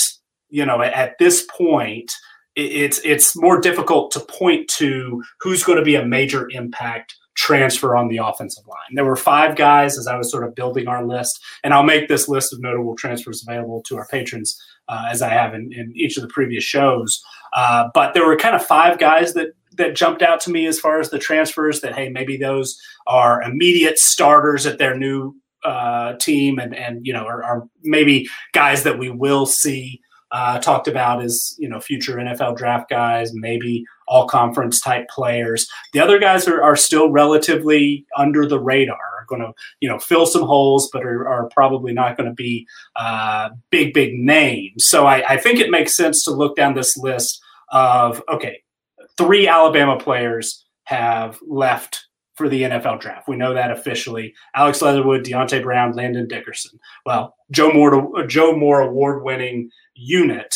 [0.50, 2.10] you know at, this point
[2.56, 7.98] it's it's more difficult to point to who's going to be a major impact transfer
[7.98, 8.96] on the offensive line.
[8.96, 12.08] There were five guys as I was sort of building our list, and I'll make
[12.08, 14.58] this list of notable transfers available to our patrons
[14.88, 17.22] uh, as I have in, in, each of the previous shows.
[17.58, 20.80] Uh, but there were kind of five guys that that jumped out to me as
[20.80, 21.82] far as the transfers.
[21.82, 27.14] That hey, maybe those are immediate starters at their new uh, team, and and you
[27.14, 30.00] know are, are maybe guys that we will see
[30.32, 35.68] uh, talked about as you know future NFL draft guys, maybe all conference type players.
[35.94, 39.98] The other guys are, are still relatively under the radar, are going to you know
[39.98, 42.68] fill some holes, but are, are probably not going to be
[42.98, 44.86] uh, big big names.
[44.86, 48.62] So I, I think it makes sense to look down this list of okay,
[49.18, 53.28] three Alabama players have left for the NFL draft.
[53.28, 54.34] We know that officially.
[54.56, 56.80] Alex Leatherwood, Deonte Brown, Landon Dickerson.
[57.06, 60.56] Well, Joe Moore, Joe Moore award-winning unit,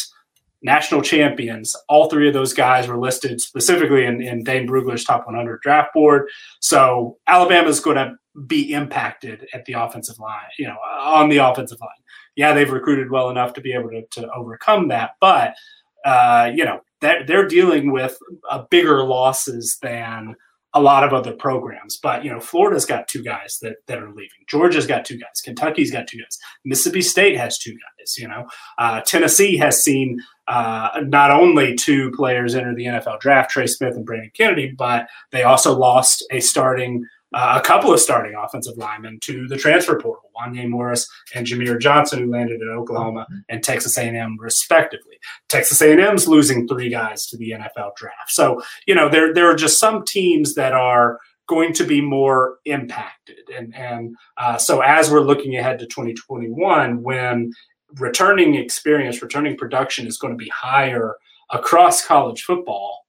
[0.61, 1.75] national champions.
[1.89, 5.91] All three of those guys were listed specifically in, in Dane Brugler's top 100 draft
[5.93, 6.29] board.
[6.59, 8.13] So Alabama is going to
[8.45, 11.89] be impacted at the offensive line, you know, on the offensive line.
[12.35, 15.55] Yeah, they've recruited well enough to be able to, to overcome that, but
[16.05, 18.17] uh, you know, they're, they're dealing with
[18.49, 20.35] a bigger losses than–
[20.73, 21.97] a lot of other programs.
[21.97, 24.45] But you know, Florida's got two guys that that are leaving.
[24.47, 25.41] Georgia's got two guys.
[25.43, 26.37] Kentucky's got two guys.
[26.63, 28.17] Mississippi State has two guys.
[28.17, 33.51] You know, uh, Tennessee has seen uh, not only two players enter the NFL draft,
[33.51, 37.99] Trey Smith and Brandon Kennedy, but they also lost a starting uh, a couple of
[37.99, 42.67] starting offensive linemen to the transfer portal, Wanya Morris and Jahmir Johnson, who landed at
[42.67, 45.17] Oklahoma and Texas A&M respectively.
[45.47, 48.29] Texas A&M's losing three guys to the NFL draft.
[48.29, 52.57] So, you know, there, there are just some teams that are going to be more
[52.65, 53.49] impacted.
[53.55, 57.51] And, and uh, so as we're looking ahead to 2021, when
[57.95, 61.15] returning experience, returning production is going to be higher
[61.49, 63.00] across college football,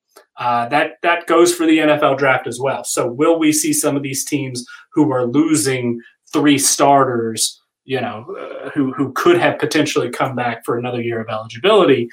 [0.42, 2.82] uh, that that goes for the NFL draft as well.
[2.82, 6.00] So will we see some of these teams who are losing
[6.32, 11.20] three starters, you know, uh, who who could have potentially come back for another year
[11.20, 12.08] of eligibility?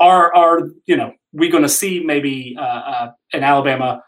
[0.00, 4.02] Are are you know we going to see maybe uh, uh, an Alabama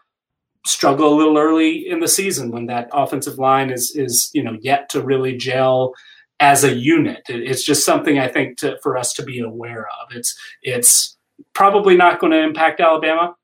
[0.65, 4.57] struggle a little early in the season when that offensive line is is you know
[4.61, 5.93] yet to really gel
[6.39, 7.21] as a unit.
[7.29, 10.15] It's just something I think to, for us to be aware of.
[10.15, 11.15] It's it's
[11.53, 13.35] probably not going to impact Alabama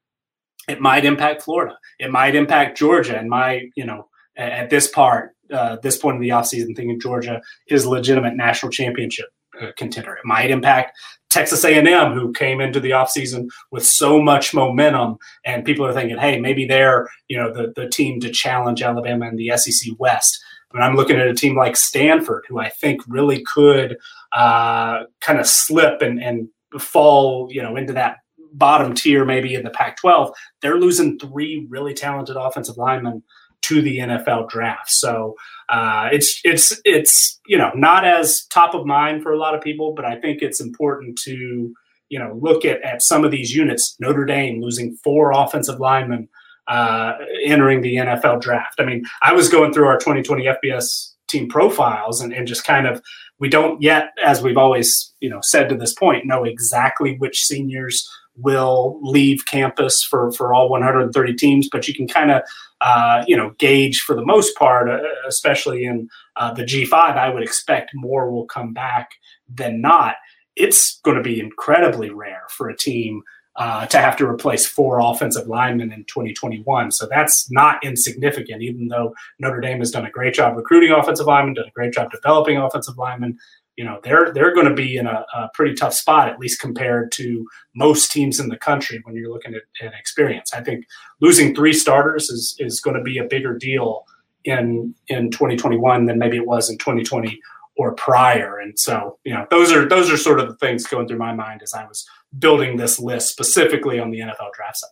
[0.68, 1.78] it might impact Florida.
[2.00, 3.18] It might impact Georgia.
[3.18, 7.42] And my, you know, at this part, uh, this point in the offseason, thinking Georgia
[7.70, 9.28] is a legitimate national championship
[9.62, 10.14] uh, contender.
[10.14, 10.98] It might impact
[11.30, 16.18] Texas A&M, who came into the offseason with so much momentum, and people are thinking,
[16.18, 20.40] hey, maybe they're, you know, the, the team to challenge Alabama in the SEC West.
[20.72, 23.98] But I'm looking at a team like Stanford, who I think really could
[24.34, 28.18] uh, kind of slip and, and fall, you know, into that
[28.58, 33.24] bottom tier, maybe in the Pac 12, they're losing three really talented offensive linemen
[33.62, 34.90] to the NFL draft.
[34.92, 35.36] So
[35.70, 39.62] uh, it's it's it's you know not as top of mind for a lot of
[39.62, 41.74] people, but I think it's important to
[42.10, 43.96] you know look at at some of these units.
[44.00, 46.30] Notre Dame losing four offensive linemen
[46.68, 48.80] uh, entering the NFL draft.
[48.80, 52.88] I mean, I was going through our 2020 FBS team profiles and, and just kind
[52.88, 53.02] of
[53.40, 57.44] we don't yet, as we've always you know said to this point, know exactly which
[57.44, 58.08] seniors
[58.38, 62.44] will leave campus for for all 130 teams, but you can kind of
[62.82, 66.94] uh, you know gauge for the most part, uh, especially in uh, the G5.
[66.94, 69.12] I would expect more will come back
[69.54, 70.16] than not.
[70.56, 73.22] It's going to be incredibly rare for a team
[73.58, 76.92] uh, to have to replace four offensive linemen in 2021.
[76.92, 81.26] So that's not insignificant, even though Notre Dame has done a great job recruiting offensive
[81.26, 83.38] linemen, done a great job developing offensive linemen
[83.78, 86.60] you know they're they're going to be in a, a, pretty tough spot at least
[86.60, 90.52] compared to most teams in the country when you're looking at, at experience.
[90.54, 90.86] I think
[91.22, 94.04] losing three starters is is going to be a bigger deal
[94.44, 97.40] in in 2021 than maybe it was in 2020
[97.78, 98.58] or prior.
[98.58, 101.34] And so you know those are those are sort of the things going through my
[101.34, 102.06] mind as I was
[102.38, 104.90] building this list specifically on the NFL draft side.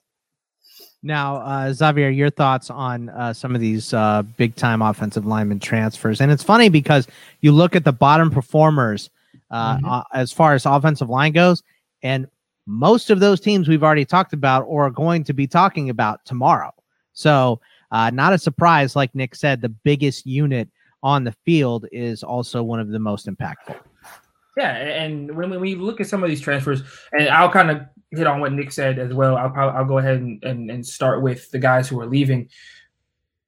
[1.05, 5.59] Now, uh, Xavier, your thoughts on uh, some of these uh, big time offensive lineman
[5.59, 6.19] transfers.
[6.19, 7.07] And it's funny because
[7.41, 9.11] you look at the bottom performers
[9.51, 9.85] uh, mm-hmm.
[9.85, 11.61] Uh, as far as offensive line goes,
[12.01, 12.27] and
[12.65, 16.25] most of those teams we've already talked about or are going to be talking about
[16.25, 16.73] tomorrow.
[17.13, 20.67] So, uh, not a surprise, like Nick said, the biggest unit
[21.03, 23.77] on the field is also one of the most impactful.
[24.57, 28.25] Yeah, and when, we look at some of these transfers, and I'll kind of hit
[28.25, 29.35] on what Nick said as well.
[29.35, 32.49] I'll probably, I'll go ahead and, and, and start with the guys who are leaving.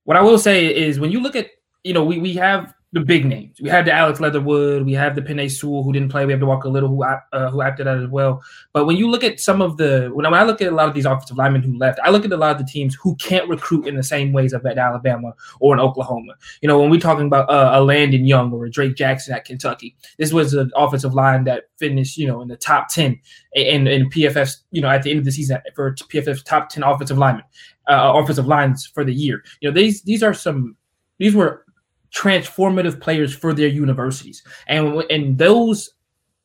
[0.04, 1.48] What I will say is when you look at
[1.84, 3.60] you know we we have the big names.
[3.62, 6.26] We have the Alex Leatherwood, we have the Penei Sewell who didn't play.
[6.26, 8.42] We have the Walker Little who uh, who acted out as well.
[8.74, 10.76] But when you look at some of the when I, when I look at a
[10.76, 12.96] lot of these offensive linemen who left, I look at a lot of the teams
[12.96, 16.34] who can't recruit in the same ways of at Alabama or in Oklahoma.
[16.62, 19.46] You know, when we're talking about uh, a Landon Young or a Drake Jackson at
[19.46, 23.20] Kentucky, this was an offensive line that finished you know in the top ten
[23.54, 26.84] in in PFF's you know at the end of the season for PFF's top ten
[26.84, 27.46] offensive linemen,
[27.88, 29.44] uh, offensive lines for the year.
[29.62, 30.76] You know, these these are some
[31.20, 31.66] these were
[32.14, 34.44] transformative players for their universities.
[34.68, 35.92] And and those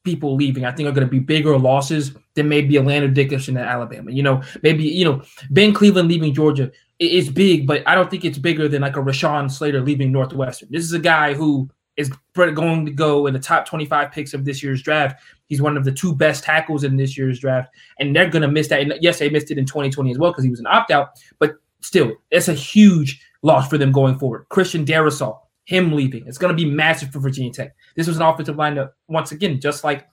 [0.05, 3.57] people leaving, I think, are going to be bigger losses than maybe a Landon Dickerson
[3.57, 4.11] at Alabama.
[4.11, 8.25] You know, maybe you know Ben Cleveland leaving Georgia is big, but I don't think
[8.25, 10.69] it's bigger than like a Rashawn Slater leaving Northwestern.
[10.71, 14.45] This is a guy who is going to go in the top 25 picks of
[14.45, 15.23] this year's draft.
[15.47, 18.49] He's one of the two best tackles in this year's draft, and they're going to
[18.49, 18.81] miss that.
[18.81, 21.11] And yes, they missed it in 2020 as well because he was an opt out,
[21.39, 24.47] but still, it's a huge loss for them going forward.
[24.49, 26.27] Christian Darrisaw, him leaving.
[26.27, 27.75] It's going to be massive for Virginia Tech.
[27.97, 30.07] This was an offensive line once again, just like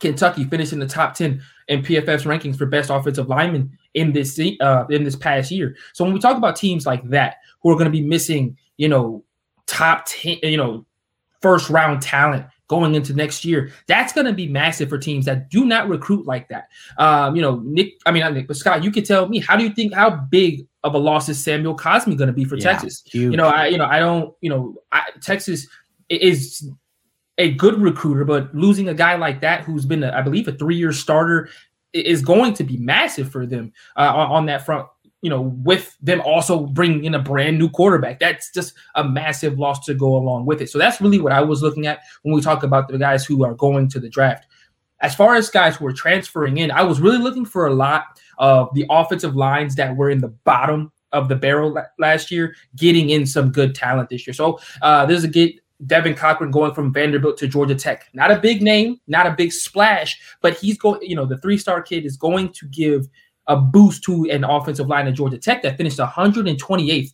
[0.00, 4.38] Kentucky, finished in the top 10 in PFF's rankings for best offensive lineman in this
[4.60, 5.76] uh, in this past year.
[5.92, 8.88] So when we talk about teams like that who are going to be missing, you
[8.88, 9.24] know,
[9.66, 10.86] top 10, you know,
[11.42, 15.50] first round talent going into next year, that's going to be massive for teams that
[15.50, 16.68] do not recruit like that.
[16.98, 19.64] Um, you know, Nick, I mean, Nick, but Scott, you could tell me, how do
[19.64, 22.72] you think, how big of a loss is Samuel Cosmi going to be for yeah,
[22.72, 23.02] Texas?
[23.06, 23.32] Huge.
[23.32, 25.66] You know, I, you know, I don't, you know, I, Texas
[26.08, 26.68] is
[27.38, 30.52] a good recruiter, but losing a guy like that who's been, a, I believe, a
[30.52, 31.48] three-year starter
[31.92, 34.86] is going to be massive for them uh, on, on that front
[35.22, 38.20] you know, with them also bringing in a brand new quarterback.
[38.20, 40.70] That's just a massive loss to go along with it.
[40.70, 43.44] So that's really what I was looking at when we talk about the guys who
[43.44, 44.46] are going to the draft.
[45.00, 48.15] As far as guys who are transferring in, I was really looking for a lot
[48.38, 53.10] of the offensive lines that were in the bottom of the barrel last year, getting
[53.10, 54.34] in some good talent this year.
[54.34, 58.08] So uh, there's a get Devin Cochran going from Vanderbilt to Georgia Tech.
[58.14, 61.58] Not a big name, not a big splash, but he's going, you know, the three
[61.58, 63.06] star kid is going to give
[63.46, 67.12] a boost to an offensive line at Georgia Tech that finished 128th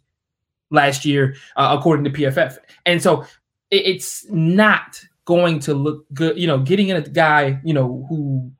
[0.70, 2.56] last year, uh, according to PFF.
[2.86, 3.22] And so
[3.70, 6.38] it, it's not going to look good.
[6.38, 8.52] You know, getting in a guy, you know, who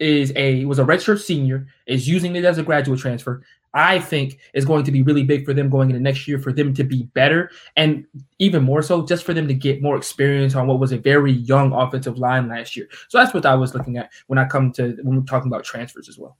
[0.00, 3.42] is a was a redshirt senior, is using it as a graduate transfer.
[3.72, 6.52] I think is going to be really big for them going into next year for
[6.52, 8.04] them to be better and
[8.40, 11.30] even more so just for them to get more experience on what was a very
[11.30, 12.88] young offensive line last year.
[13.08, 15.62] So that's what I was looking at when I come to when we're talking about
[15.62, 16.36] transfers as well.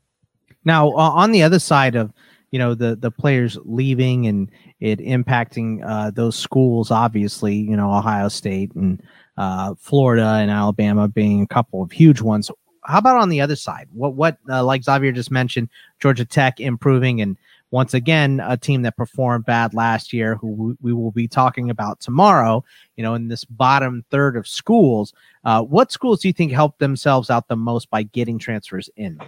[0.65, 2.13] Now, uh, on the other side of
[2.51, 7.93] you know the the players leaving and it impacting uh, those schools, obviously, you know
[7.93, 9.01] Ohio State and
[9.37, 12.51] uh, Florida and Alabama being a couple of huge ones.
[12.91, 13.89] How about on the other side?
[13.93, 15.69] What what uh, like Xavier just mentioned,
[16.01, 17.37] Georgia Tech improving and
[17.71, 22.01] once again a team that performed bad last year who we will be talking about
[22.01, 22.65] tomorrow
[22.97, 26.79] you know in this bottom third of schools uh, what schools do you think helped
[26.81, 29.19] themselves out the most by getting transfers in?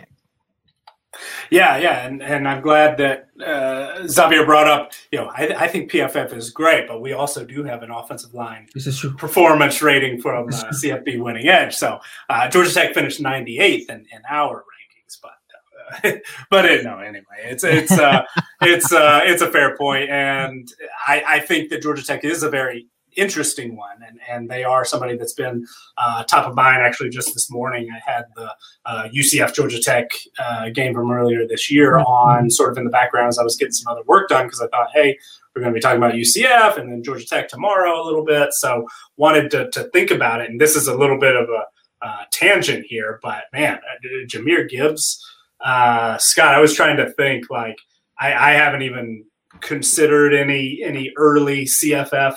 [1.51, 4.93] Yeah, yeah, and, and I'm glad that uh, Xavier brought up.
[5.11, 8.33] You know, I, I think PFF is great, but we also do have an offensive
[8.33, 11.75] line this is performance rating from uh, CFB Winning Edge.
[11.75, 16.19] So uh, Georgia Tech finished 98th in, in our rankings, but uh,
[16.51, 18.23] but it, no, anyway, it's it's uh,
[18.63, 20.73] it's uh, it's a fair point, and
[21.07, 24.85] I, I think that Georgia Tech is a very interesting one, and and they are
[24.85, 25.67] somebody that's been
[25.99, 26.83] uh, top of mind.
[26.83, 28.55] Actually, just this morning, I had the
[28.87, 32.07] uh, UCF Georgia Tech uh, game from earlier this year mm-hmm.
[32.07, 34.61] on sort of in the background as I was getting some other work done because
[34.61, 35.19] I thought, hey,
[35.55, 38.53] we're going to be talking about UCF and then Georgia Tech tomorrow a little bit.
[38.53, 41.65] So wanted to, to think about it, and this is a little bit of a
[42.03, 45.25] uh, tangent here, but man, uh, Jahmyr Gibbs,
[45.65, 47.79] uh, Scott, I was trying to think like
[48.19, 49.25] I, I haven't even
[49.61, 52.37] considered any any early CFF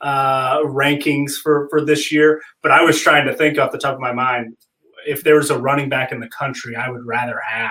[0.00, 2.42] uh, rankings for for this year.
[2.62, 4.56] But I was trying to think off the top of my mind
[5.06, 7.70] if there was a running back in the country, I would rather have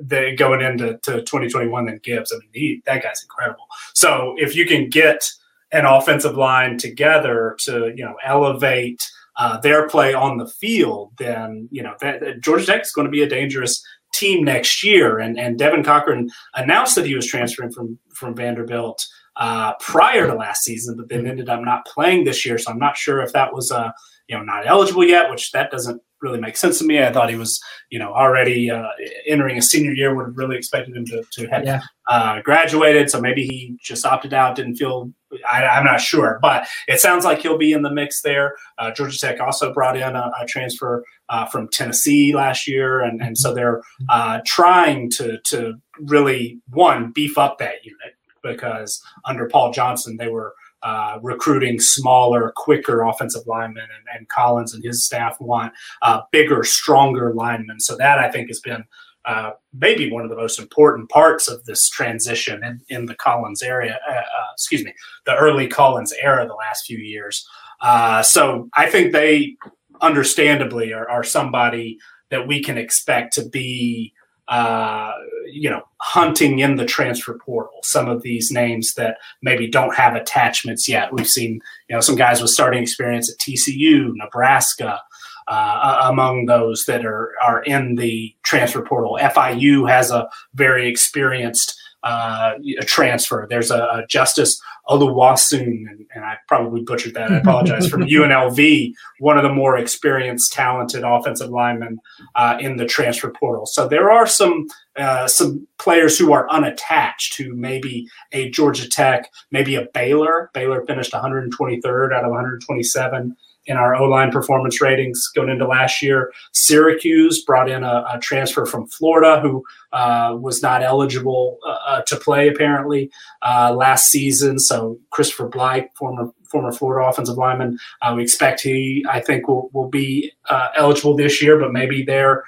[0.00, 2.32] the going into to 2021 than Gibbs.
[2.32, 3.66] I mean, he, that guy's incredible.
[3.94, 5.28] So if you can get
[5.72, 9.00] an offensive line together to you know elevate
[9.36, 13.06] uh, their play on the field, then you know that, that Georgia Tech is going
[13.06, 15.18] to be a dangerous team next year.
[15.18, 19.04] And and Devin Cochran announced that he was transferring from from Vanderbilt
[19.36, 22.58] uh, prior to last season, but then ended up not playing this year.
[22.58, 23.90] So I'm not sure if that was uh,
[24.28, 27.02] you know not eligible yet, which that doesn't really make sense to me.
[27.02, 27.60] I thought he was
[27.90, 28.88] you know already uh,
[29.26, 30.14] entering a senior year.
[30.14, 31.80] Would have really expected him to to have yeah.
[32.08, 33.10] uh, graduated.
[33.10, 35.12] So maybe he just opted out, didn't feel.
[35.50, 38.54] I, am not sure, but it sounds like he'll be in the mix there.
[38.78, 43.20] Uh, Georgia Tech also brought in a, a transfer uh, from Tennessee last year, and
[43.20, 48.14] and so they're uh, trying to to really one beef up that unit
[48.44, 54.74] because under Paul Johnson they were uh, recruiting smaller, quicker offensive linemen, and, and Collins
[54.74, 55.72] and his staff want
[56.02, 57.80] uh, bigger, stronger linemen.
[57.80, 58.84] So that I think has been
[59.24, 63.62] uh, maybe one of the most important parts of this transition in, in the Collins
[63.62, 63.98] area.
[64.06, 64.92] Uh, uh, excuse me,
[65.24, 67.48] the early Collins era, the last few years.
[67.80, 69.56] Uh, so I think they
[70.02, 71.98] understandably are, are somebody
[72.30, 74.12] that we can expect to be
[74.48, 75.12] uh,
[75.46, 77.78] you know, hunting in the transfer portal.
[77.82, 81.12] Some of these names that maybe don't have attachments yet.
[81.12, 85.00] We've seen, you know, some guys with starting experience at TCU, Nebraska,
[85.48, 89.18] uh, among those that are are in the transfer portal.
[89.20, 93.46] FIU has a very experienced uh, a transfer.
[93.48, 97.32] There's a, a Justice Oluwaseun, and, and, I probably butchered that.
[97.32, 101.98] I apologize from UNLV, one of the more experienced, talented offensive linemen
[102.34, 103.64] uh, in the transfer portal.
[103.64, 109.30] So there are some uh, some players who are unattached, who maybe a Georgia Tech,
[109.50, 110.50] maybe a Baylor.
[110.52, 113.34] Baylor finished 123rd out of 127
[113.66, 116.32] in our O line performance ratings going into last year.
[116.52, 122.02] Syracuse brought in a, a transfer from Florida who uh, was not eligible uh, uh
[122.02, 123.10] to play apparently
[123.42, 124.58] uh, last season.
[124.58, 129.70] So Christopher Bleich, former former Florida offensive lineman, uh, we expect he I think will
[129.72, 130.32] will be
[130.76, 132.44] eligible this year, but maybe they're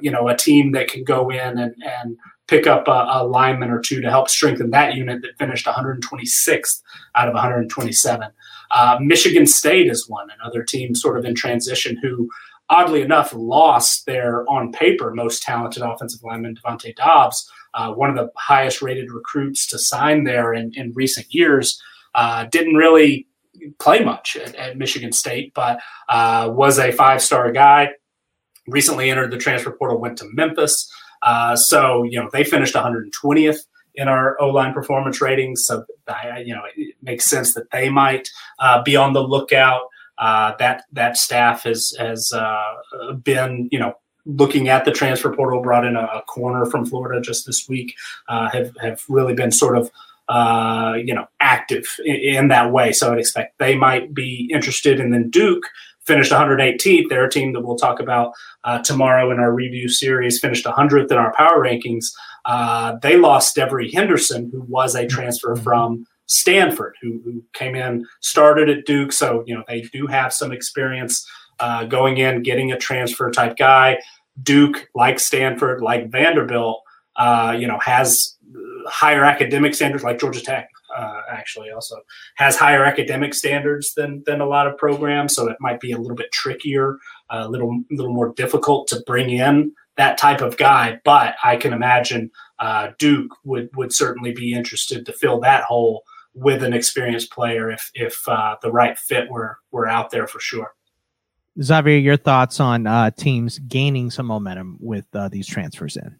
[0.00, 2.16] you know a team that can go in and and
[2.46, 6.82] pick up a, a, lineman or two to help strengthen that unit that finished 126th
[7.14, 8.28] out of 127.
[8.70, 12.28] Uh, Michigan State is one, another team sort of in transition who,
[12.68, 18.16] oddly enough, lost their on paper most talented offensive lineman, Devontae Dobbs, uh, one of
[18.16, 21.80] the highest rated recruits to sign there in, in recent years.
[22.14, 23.26] Uh, didn't really
[23.78, 27.90] play much at, at Michigan State, but uh, was a five star guy.
[28.66, 30.90] Recently entered the transfer portal, went to Memphis.
[31.24, 33.58] Uh, so, you know, they finished 120th
[33.94, 35.64] in our O line performance ratings.
[35.64, 35.84] So,
[36.44, 39.82] you know, it makes sense that they might uh, be on the lookout.
[40.16, 43.94] Uh, that that staff has has uh, been, you know,
[44.26, 45.60] looking at the transfer portal.
[45.60, 47.94] Brought in a, a corner from Florida just this week.
[48.28, 49.90] Uh, have have really been sort of.
[50.26, 52.92] Uh, you know, active in, in, that way.
[52.92, 54.98] So I'd expect they might be interested.
[54.98, 55.64] And then Duke
[56.06, 57.08] finished 118th.
[57.08, 58.32] They're a team that we'll talk about
[58.64, 60.38] uh, tomorrow in our review series.
[60.38, 62.06] Finished 100th in our power rankings.
[62.44, 65.64] Uh, they lost Devery Henderson, who was a transfer mm-hmm.
[65.64, 69.12] from Stanford, who, who, came in, started at Duke.
[69.12, 71.28] So, you know, they do have some experience
[71.60, 73.98] uh, going in, getting a transfer type guy.
[74.42, 76.82] Duke, like Stanford, like Vanderbilt,
[77.16, 78.36] uh, you know, has
[78.86, 80.68] higher academic standards like Georgia Tech.
[80.94, 81.96] Uh, actually, also
[82.36, 85.98] has higher academic standards than than a lot of programs, so it might be a
[85.98, 86.98] little bit trickier,
[87.30, 91.00] a little little more difficult to bring in that type of guy.
[91.04, 96.02] But I can imagine uh, Duke would would certainly be interested to fill that hole
[96.34, 100.40] with an experienced player if if uh, the right fit were were out there for
[100.40, 100.74] sure.
[101.62, 106.16] Xavier, your thoughts on uh, teams gaining some momentum with uh, these transfers in?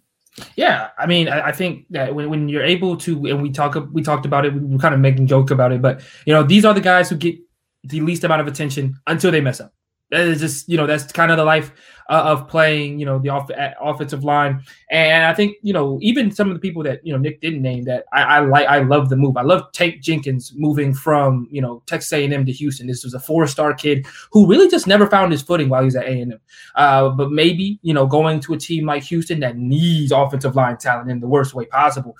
[0.56, 3.76] Yeah, I mean, I, I, think that when, when you're able to, and we talk,
[3.92, 6.42] we talked about it, we were kind of making joke about it, but you know,
[6.42, 7.36] these are the guys who get
[7.84, 9.72] the least amount of attention until they mess up.
[10.14, 11.72] That is just, you know, that's kind of the life
[12.08, 13.50] uh, of playing, you know, the off-
[13.80, 14.62] offensive line.
[14.90, 17.62] And I think, you know, even some of the people that, you know, Nick didn't
[17.62, 19.36] name that I, I like, I love the move.
[19.36, 22.86] I love Tank Jenkins moving from, you know, Texas A&M to Houston.
[22.86, 25.96] This was a four-star kid who really just never found his footing while he was
[25.96, 26.38] at A&M.
[26.74, 30.76] Uh, but maybe, you know, going to a team like Houston that needs offensive line
[30.76, 32.16] talent in the worst way possible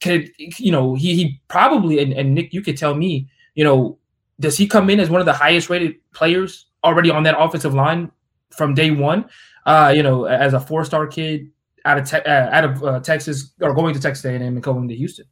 [0.00, 3.98] could, you know, he, he probably, and, and Nick, you could tell me, you know,
[4.40, 7.74] does he come in as one of the highest rated players already on that offensive
[7.74, 8.10] line
[8.56, 9.26] from day one.
[9.66, 11.50] Uh, you know, as a four-star kid
[11.84, 14.88] out of te- uh, out of uh, Texas or going to Texas A&M and coming
[14.88, 15.26] to Houston.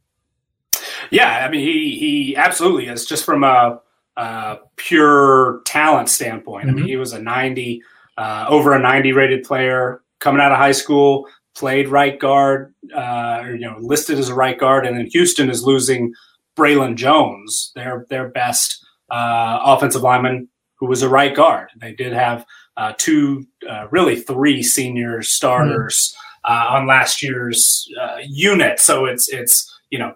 [1.11, 3.05] Yeah, I mean, he he absolutely is.
[3.05, 3.79] Just from a,
[4.17, 6.69] a pure talent standpoint, mm-hmm.
[6.69, 6.89] I mean, mm-hmm.
[6.89, 7.81] he was a ninety,
[8.17, 11.27] uh, over a ninety rated player coming out of high school.
[11.55, 15.49] Played right guard, uh, or you know, listed as a right guard, and then Houston
[15.49, 16.13] is losing
[16.55, 20.49] Braylon Jones, their their best uh, offensive lineman,
[20.79, 21.69] who was a right guard.
[21.79, 22.45] They did have
[22.77, 26.15] uh, two, uh, really three senior starters
[26.45, 28.79] uh, on last year's uh, unit.
[28.79, 30.15] So it's it's you know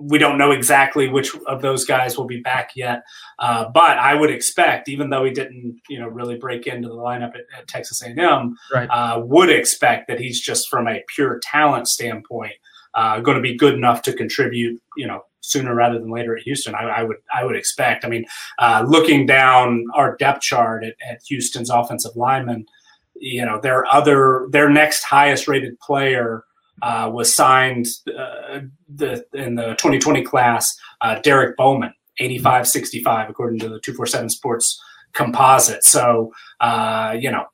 [0.00, 3.02] we don't know exactly which of those guys will be back yet.
[3.40, 6.94] Uh, but I would expect, even though he didn't, you know, really break into the
[6.94, 8.88] lineup at, at Texas A&M, right.
[8.88, 12.52] uh, would expect that he's just from a pure talent standpoint
[12.94, 16.42] uh, going to be good enough to contribute, you know, sooner rather than later at
[16.42, 16.74] Houston.
[16.74, 18.04] I, I would I would expect.
[18.04, 18.24] I mean,
[18.58, 22.66] uh, looking down our depth chart at, at Houston's offensive linemen,
[23.14, 26.44] you know, their other their next highest rated player
[26.82, 27.86] uh, was signed
[28.16, 34.80] uh, the, in the 2020 class, uh, Derek Bowman, 85-65, according to the 247 Sports
[35.12, 35.84] composite.
[35.84, 37.46] So, uh, you know,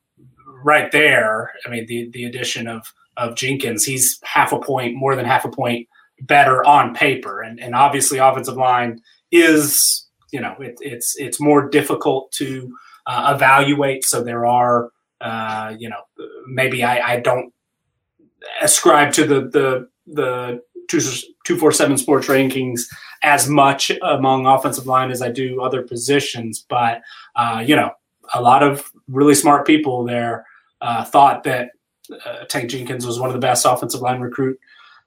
[0.63, 5.15] right there, I mean, the, the addition of, of Jenkins, he's half a point, more
[5.15, 5.87] than half a point
[6.21, 7.41] better on paper.
[7.41, 9.01] And, and obviously offensive line
[9.31, 14.03] is, you know, it, it's, it's more difficult to uh, evaluate.
[14.05, 14.89] So there are,
[15.21, 16.01] uh, you know,
[16.47, 17.51] maybe I, I don't
[18.61, 21.01] ascribe to the the the two
[21.45, 22.81] two four seven sports rankings
[23.23, 27.01] as much among offensive line as I do other positions, but
[27.35, 27.91] uh, you know,
[28.33, 30.45] a lot of really smart people there
[30.81, 31.69] uh, thought that
[32.25, 34.59] uh, Tank Jenkins was one of the best offensive line recruit.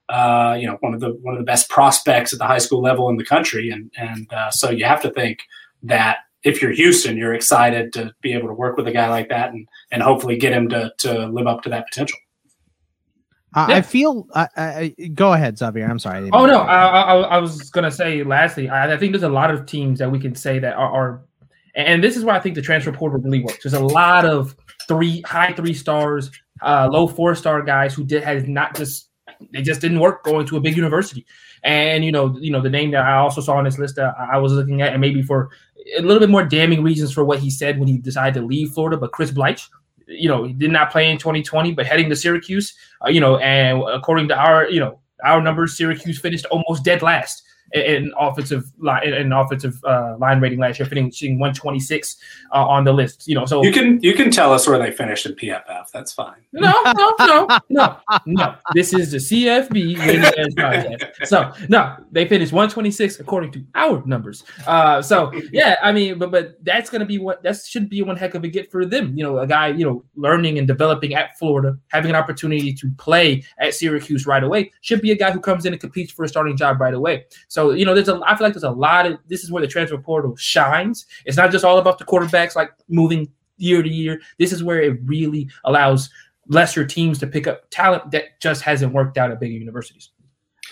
[0.09, 2.81] Uh, you know, one of the one of the best prospects at the high school
[2.81, 5.41] level in the country, and and uh, so you have to think
[5.83, 9.29] that if you're Houston, you're excited to be able to work with a guy like
[9.29, 12.19] that and and hopefully get him to to live up to that potential.
[13.55, 13.77] Uh, yeah.
[13.77, 14.27] I feel.
[14.35, 15.87] Uh, go ahead, Xavier.
[15.87, 16.29] I'm sorry.
[16.33, 18.23] Oh no, I, I, I, was gonna say.
[18.23, 20.93] Lastly, I, I, think there's a lot of teams that we can say that are,
[20.93, 21.25] are,
[21.75, 23.63] and this is where I think the transfer portal really works.
[23.63, 24.55] There's a lot of
[24.87, 26.31] three high three stars,
[26.63, 29.08] uh, low four star guys who did has not just
[29.53, 31.27] they just didn't work going to a big university.
[31.63, 34.15] And you know, you know, the name that I also saw on this list that
[34.19, 35.51] I was looking at, and maybe for
[35.97, 38.71] a little bit more damning reasons for what he said when he decided to leave
[38.71, 39.69] Florida, but Chris Bleich
[40.09, 42.75] you know, he did not play in 2020, but heading to Syracuse,
[43.05, 47.03] uh, you know, and according to our, you know, our numbers, Syracuse finished almost dead
[47.03, 52.17] last in offensive line in offensive uh, line rating last year, finishing 126
[52.53, 53.29] uh, on the list.
[53.29, 55.91] You know, so you can you can tell us where they finished in PFF.
[55.93, 56.37] That's fine.
[56.59, 57.97] No, no, no, no,
[58.27, 58.55] no.
[58.75, 59.97] This is the CFB.
[61.27, 64.45] So no, they finished 126 according to our numbers.
[64.67, 68.17] Uh, so yeah, I mean, but but that's gonna be what that should be one
[68.17, 69.17] heck of a get for them.
[69.17, 72.91] You know, a guy you know learning and developing at Florida, having an opportunity to
[72.99, 76.25] play at Syracuse right away should be a guy who comes in and competes for
[76.25, 77.27] a starting job right away.
[77.49, 79.51] So so you know, there's a I feel like there's a lot of this is
[79.51, 81.07] where the transfer portal shines.
[81.25, 84.21] It's not just all about the quarterbacks like moving year to year.
[84.39, 86.09] This is where it really allows
[86.47, 90.11] lesser teams to pick up talent that just hasn't worked out at bigger universities.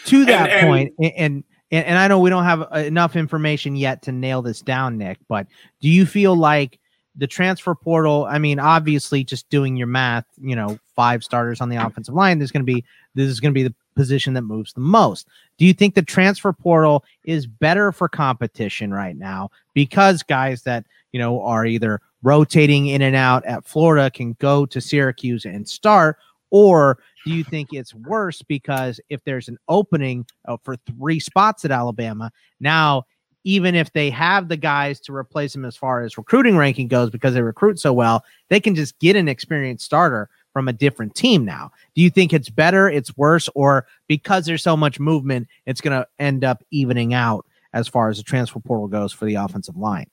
[0.04, 4.02] To that and, point, and, and and I know we don't have enough information yet
[4.02, 5.18] to nail this down, Nick.
[5.26, 5.48] But
[5.80, 6.78] do you feel like
[7.16, 8.26] the transfer portal?
[8.28, 12.38] I mean, obviously, just doing your math, you know, five starters on the offensive line.
[12.38, 15.26] There's going to be this is going to be the position that moves the most.
[15.58, 20.84] Do you think the transfer portal is better for competition right now because guys that,
[21.12, 25.66] you know, are either rotating in and out at Florida can go to Syracuse and
[25.66, 26.18] start
[26.50, 31.64] or do you think it's worse because if there's an opening uh, for three spots
[31.64, 33.04] at Alabama, now
[33.46, 37.10] even if they have the guys to replace them as far as recruiting ranking goes
[37.10, 41.14] because they recruit so well, they can just get an experienced starter from a different
[41.14, 41.70] team now.
[41.94, 45.96] Do you think it's better, it's worse, or because there's so much movement, it's going
[45.96, 49.76] to end up evening out as far as the transfer portal goes for the offensive
[49.76, 50.10] line?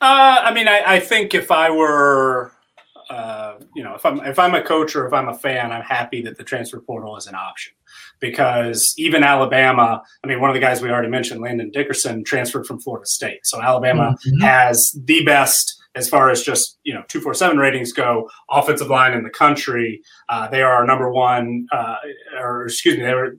[0.00, 2.50] Uh, I mean, I, I, think if I were,
[3.10, 5.82] uh, you know, if I'm if I'm a coach or if I'm a fan, I'm
[5.82, 7.74] happy that the transfer portal is an option
[8.20, 12.66] because even Alabama, I mean, one of the guys we already mentioned, Landon Dickerson, transferred
[12.66, 14.40] from Florida State, so Alabama mm-hmm.
[14.40, 19.22] has the best as far as just you know 247 ratings go offensive line in
[19.22, 21.96] the country uh, they are number one uh,
[22.38, 23.36] or excuse me they were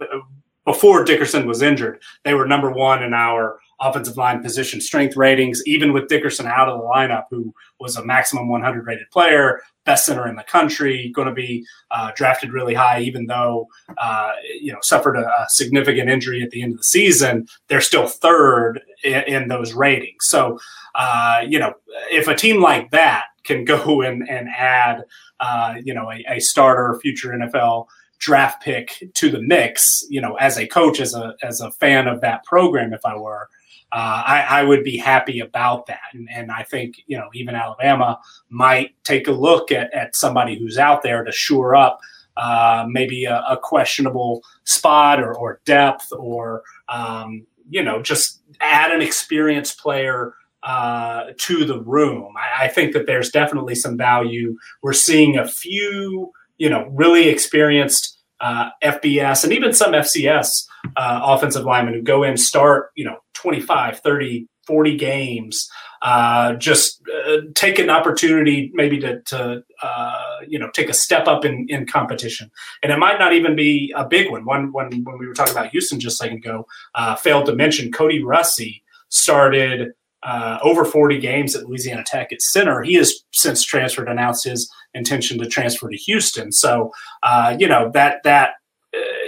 [0.65, 5.61] before dickerson was injured they were number one in our offensive line position strength ratings
[5.65, 10.05] even with dickerson out of the lineup who was a maximum 100 rated player best
[10.05, 13.67] center in the country going to be uh, drafted really high even though
[13.97, 17.81] uh, you know suffered a, a, significant injury at the end of the season they're
[17.81, 20.17] still third in, in those ratings.
[20.21, 20.57] So
[20.95, 21.73] uh, you know,
[22.11, 25.03] if a team like that can go and, and add,
[25.39, 30.36] uh, you know, a, a, starter future NFL draft pick to the mix, you know,
[30.36, 33.49] as a coach, as a as a fan of that program, if I were,
[33.95, 36.01] uh, I, I, would be happy about that.
[36.11, 38.19] And, and, I think, you know, even Alabama
[38.49, 41.99] might take a look at, at somebody who's out there to shore up
[42.35, 48.91] uh, maybe a, a, questionable spot or, or depth or, um, you know, just add
[48.91, 50.33] an experienced player
[50.63, 52.33] uh, to the room.
[52.37, 54.57] I, I, think that there's definitely some value.
[54.81, 60.65] We're seeing a few you know, really experienced uh, FBS and even some FCS
[60.95, 65.69] uh, offensive linemen who go in, start, you know, 25, 30, 40 games,
[66.01, 71.27] uh, just uh, take an opportunity maybe to, to uh, you know, take a step
[71.27, 72.51] up in, in competition.
[72.83, 74.45] And it might not even be a big one.
[74.45, 77.55] One when, when we were talking about Houston just a second ago, uh, failed to
[77.55, 82.81] mention Kody Russey started uh, over 40 games at Louisiana Tech at center.
[82.81, 86.51] He has since transferred, announced his intention to transfer to Houston.
[86.51, 88.53] So, uh, you know, that, that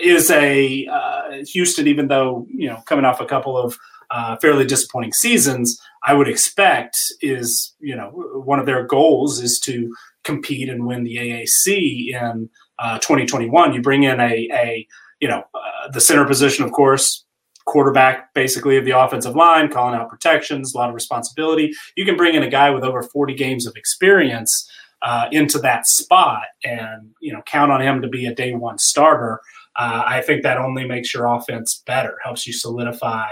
[0.01, 0.87] is a
[1.51, 3.77] Houston, even though, you know, coming off a couple of
[4.17, 8.09] uh, fairly disappointing seasons, I would expect is you know
[8.43, 9.93] one of their goals is to
[10.23, 12.49] compete and win the AAC in
[12.79, 13.73] uh, 2021.
[13.73, 14.87] You bring in a a
[15.19, 17.25] you know uh, the center position, of course,
[17.65, 21.71] quarterback basically of the offensive line, calling out protections, a lot of responsibility.
[21.95, 24.71] You can bring in a guy with over 40 games of experience.
[25.03, 28.79] Uh, into that spot and you know count on him to be a day one
[28.79, 29.39] starter
[29.75, 33.29] uh, i think that only makes your offense better helps you solidify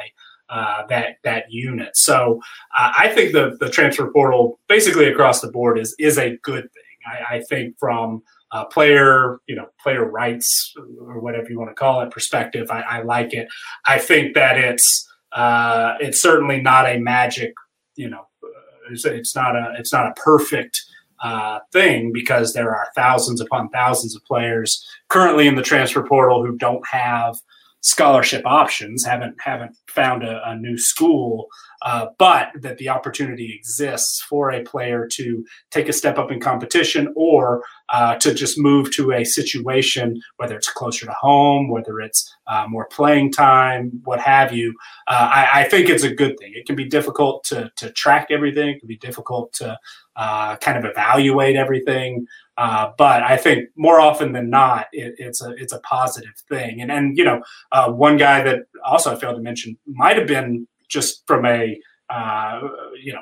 [0.50, 1.98] uh, that that unit.
[1.98, 2.42] So
[2.78, 6.64] uh, I think the the transfer portal basically across the board is is a good
[6.64, 6.82] thing.
[7.08, 11.76] I, I think from uh, player you know player rights or whatever you want to
[11.76, 13.48] call it perspective, I, I like it.
[13.88, 17.54] I think that it's uh, it's certainly not a magic
[17.96, 20.82] you know uh, it's, it's not a it's not a perfect.
[21.24, 26.46] Uh, thing because there are thousands upon thousands of players currently in the transfer portal
[26.46, 27.38] who don't have
[27.86, 31.48] scholarship options, haven't haven't found a, a new school,
[31.84, 36.40] uh, but that the opportunity exists for a player to take a step up in
[36.40, 42.00] competition or uh, to just move to a situation, whether it's closer to home, whether
[42.02, 44.74] it's uh, more playing time, what have you.
[45.08, 46.54] Uh, I, I, think it's a good thing.
[46.56, 48.70] It can be difficult to to track everything.
[48.70, 49.78] It can be difficult to
[50.16, 52.26] uh, kind of evaluate everything.
[52.58, 56.82] Uh, but I think more often than not, it, it's a it's a positive thing.
[56.82, 57.42] And and you know,
[57.72, 61.80] uh, one guy that also I failed to mention might have been just from a
[62.10, 62.62] uh,
[63.02, 63.22] you know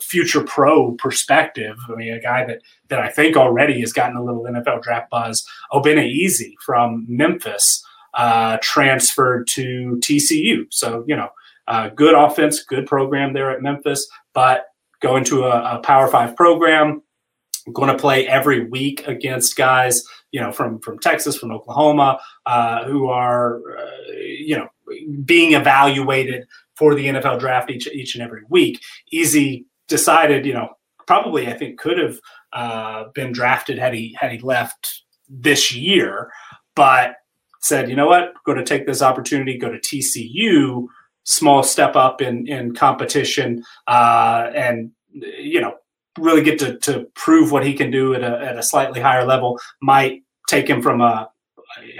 [0.00, 1.76] future pro perspective.
[1.88, 5.10] I mean, a guy that that I think already has gotten a little NFL draft
[5.10, 5.46] buzz.
[5.72, 10.66] Obinna Eze from Memphis uh, transferred to TCU.
[10.70, 11.28] So you know,
[11.68, 14.66] uh, good offense, good program there at Memphis, but
[15.00, 17.02] going to a, a Power Five program
[17.72, 22.84] going to play every week against guys, you know, from from Texas, from Oklahoma, uh,
[22.84, 24.68] who are, uh, you know,
[25.24, 26.46] being evaluated
[26.76, 28.80] for the NFL draft each each and every week.
[29.12, 30.70] Eze decided, you know,
[31.06, 32.18] probably I think could have
[32.52, 36.30] uh, been drafted had he had he left this year,
[36.74, 37.16] but
[37.60, 40.86] said, you know what, going to take this opportunity, go to TCU,
[41.24, 45.74] small step up in in competition, uh, and you know
[46.18, 49.24] really get to, to prove what he can do at a, at a slightly higher
[49.24, 51.28] level might take him from a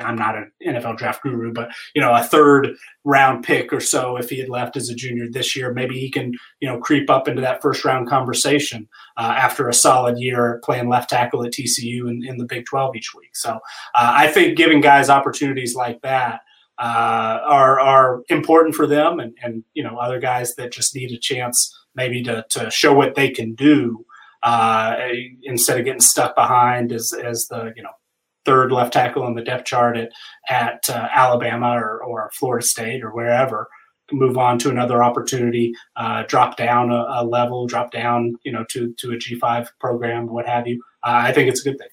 [0.00, 4.16] I'm not an NFL draft guru, but you know, a third round pick or so
[4.16, 7.10] if he had left as a junior this year, maybe he can you know creep
[7.10, 11.52] up into that first round conversation uh, after a solid year playing left tackle at
[11.52, 13.34] TCU in, in the Big 12 each week.
[13.34, 13.58] So uh,
[13.94, 16.40] I think giving guys opportunities like that
[16.78, 21.12] uh, are are important for them, and and you know other guys that just need
[21.12, 24.04] a chance maybe to, to show what they can do
[24.42, 24.96] uh,
[25.42, 27.90] instead of getting stuck behind as, as the you know
[28.44, 30.10] third left tackle on the depth chart at,
[30.48, 33.68] at uh, Alabama or, or Florida State or wherever
[34.12, 38.64] move on to another opportunity, uh, drop down a, a, level, drop down, you know,
[38.68, 40.82] to to a G five program, what have you.
[41.02, 41.88] Uh, I think it's a good thing.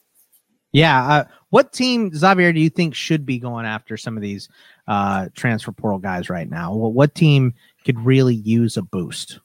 [0.72, 1.08] Yeah.
[1.08, 4.50] Uh, what team, Xavier, do you think should be going after some of these
[4.88, 6.76] uh, transfer portal guys right now?
[6.76, 9.40] Well, what team could really use a boost?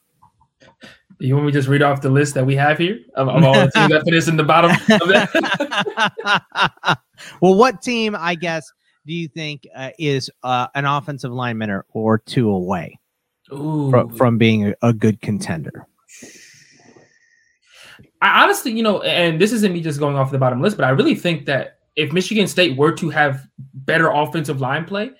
[1.19, 3.43] You want me to just read off the list that we have here of, of
[3.43, 4.71] all the teams that finished in the bottom
[7.41, 8.69] well, what team, I guess,
[9.05, 12.99] do you think uh, is uh, an offensive lineman or, or two away
[13.49, 15.87] from, from being a, a good contender?
[18.21, 20.85] I honestly, you know, and this isn't me just going off the bottom list, but
[20.85, 25.11] I really think that if Michigan State were to have better offensive line play,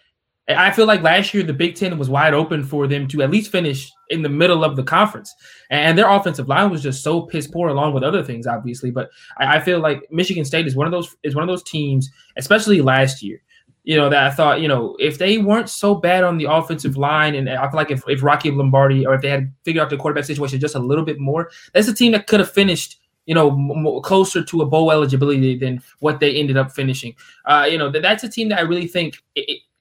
[0.47, 3.31] I feel like last year the Big Ten was wide open for them to at
[3.31, 5.33] least finish in the middle of the conference,
[5.71, 8.91] and their offensive line was just so piss poor, along with other things, obviously.
[8.91, 12.11] But I, feel like Michigan State is one of those is one of those teams,
[12.37, 13.41] especially last year,
[13.83, 16.95] you know, that I thought, you know, if they weren't so bad on the offensive
[16.95, 19.89] line, and I feel like if, if Rocky Lombardi or if they had figured out
[19.89, 22.99] the quarterback situation just a little bit more, that's a team that could have finished
[23.25, 27.15] you know, closer to a bowl eligibility than what they ended up finishing.
[27.45, 29.17] Uh, you know, that's a team that I really think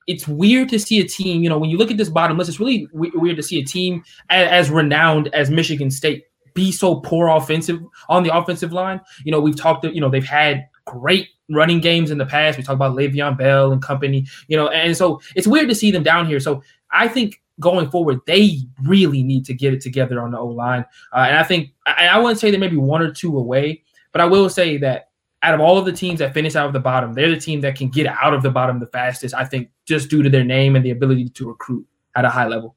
[0.07, 2.49] it's weird to see a team, you know, when you look at this bottom list,
[2.49, 6.25] it's really w- weird to see a team as, as, renowned as Michigan State
[6.55, 9.01] be so poor offensive on the offensive line.
[9.25, 12.59] You know, we've talked, you know, they've had great running games in the past.
[12.59, 15.91] We talk about Le'Veon Bell and company, you know, and so it's weird to see
[15.91, 16.41] them down here.
[16.41, 20.47] So I think going forward, they really need to get it together on the O
[20.47, 20.85] line.
[21.13, 23.83] Uh, and I think I, I wouldn't say they may be one or two away,
[24.13, 25.11] but I will say that
[25.43, 27.61] out of all of the teams that finish out of the bottom, they're the team
[27.61, 29.35] that can get out of the bottom the fastest.
[29.35, 32.47] I think just due to their name and the ability to recruit at a high
[32.47, 32.75] level.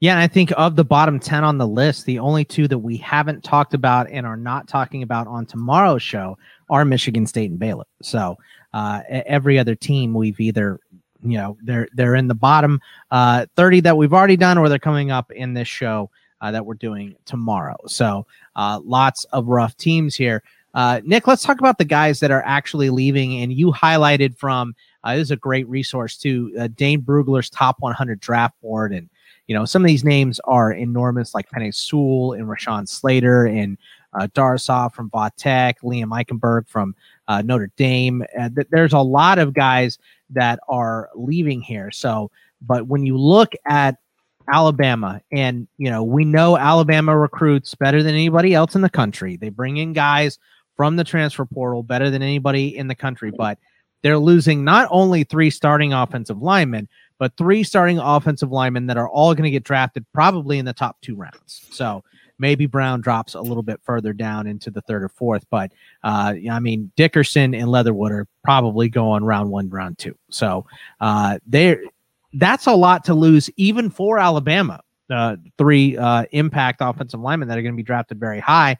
[0.00, 2.78] Yeah, and I think of the bottom 10 on the list, the only two that
[2.78, 6.38] we haven't talked about and are not talking about on tomorrow's show
[6.70, 7.84] are Michigan State and Baylor.
[8.02, 8.38] So
[8.72, 10.80] uh, every other team we've either
[11.22, 12.80] you know they're they're in the bottom
[13.10, 16.64] uh, 30 that we've already done or they're coming up in this show uh, that
[16.64, 20.42] we're doing tomorrow so uh, lots of rough teams here
[20.74, 24.74] uh, nick let's talk about the guys that are actually leaving and you highlighted from
[25.04, 29.08] uh, this is a great resource too uh, dane brugler's top 100 draft board and
[29.46, 33.76] you know some of these names are enormous like Penei Sewell and rashawn slater and
[34.12, 34.26] uh,
[34.88, 36.94] from Vatech, Liam Eichenberg from
[37.28, 38.24] uh, Notre Dame.
[38.38, 39.98] Uh, th- there's a lot of guys
[40.30, 41.90] that are leaving here.
[41.90, 42.30] So,
[42.62, 43.96] but when you look at
[44.52, 49.36] Alabama, and you know, we know Alabama recruits better than anybody else in the country.
[49.36, 50.38] They bring in guys
[50.76, 53.58] from the transfer portal better than anybody in the country, but
[54.02, 56.88] they're losing not only three starting offensive linemen,
[57.18, 60.72] but three starting offensive linemen that are all going to get drafted probably in the
[60.72, 61.66] top two rounds.
[61.70, 62.02] So
[62.40, 65.70] Maybe Brown drops a little bit further down into the third or fourth, but
[66.02, 70.16] uh, I mean Dickerson and Leatherwood are probably going round one, round two.
[70.30, 70.64] So
[71.00, 71.82] uh, there,
[72.32, 74.80] that's a lot to lose, even for Alabama.
[75.10, 78.78] Uh, three uh, impact offensive linemen that are going to be drafted very high.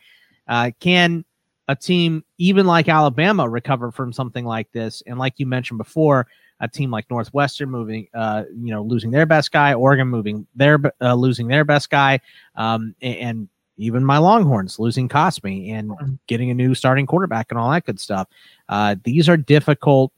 [0.49, 1.25] Uh, can
[1.71, 5.05] a team even like Alabama recover from something like this?
[5.07, 6.27] And like you mentioned before,
[6.59, 10.81] a team like Northwestern moving, uh, you know, losing their best guy, Oregon moving their
[11.01, 12.21] uh, losing their best guy,
[12.57, 16.13] um, and, even my Longhorns losing Cosmi and mm-hmm.
[16.27, 18.29] getting a new starting quarterback and all that good stuff.
[18.69, 20.13] Uh, these are difficult.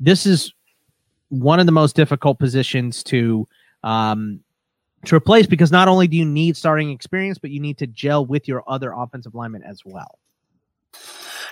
[0.00, 0.54] This is
[1.28, 3.46] one of the most difficult positions to
[3.82, 4.40] um,
[5.04, 8.24] to replace because not only do you need starting experience, but you need to gel
[8.24, 10.18] with your other offensive linemen as well.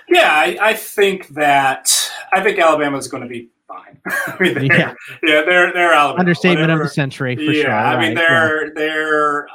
[0.09, 3.99] Yeah, I, I think that I think Alabama is going to be fine.
[4.07, 6.21] I mean, they're, yeah, yeah, they're they're Alabama.
[6.21, 6.83] Understatement Whatever.
[6.83, 7.73] of the century for yeah, sure.
[7.73, 8.73] I mean, they're yeah.
[8.75, 9.47] they're.
[9.47, 9.49] Uh,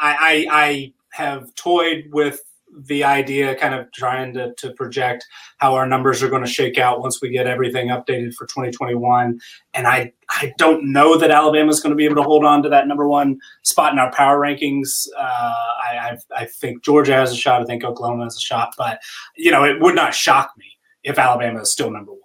[0.00, 2.40] I, I I have toyed with
[2.86, 5.24] the idea, kind of trying to, to project
[5.58, 9.38] how our numbers are going to shake out once we get everything updated for 2021.
[9.74, 12.62] And I, I don't know that Alabama is going to be able to hold on
[12.62, 15.06] to that number one spot in our power rankings.
[15.16, 17.62] Uh, I, I, I think Georgia has a shot.
[17.62, 18.74] I think Oklahoma has a shot.
[18.76, 19.00] But,
[19.36, 20.66] you know, it would not shock me
[21.02, 22.20] if Alabama is still number one.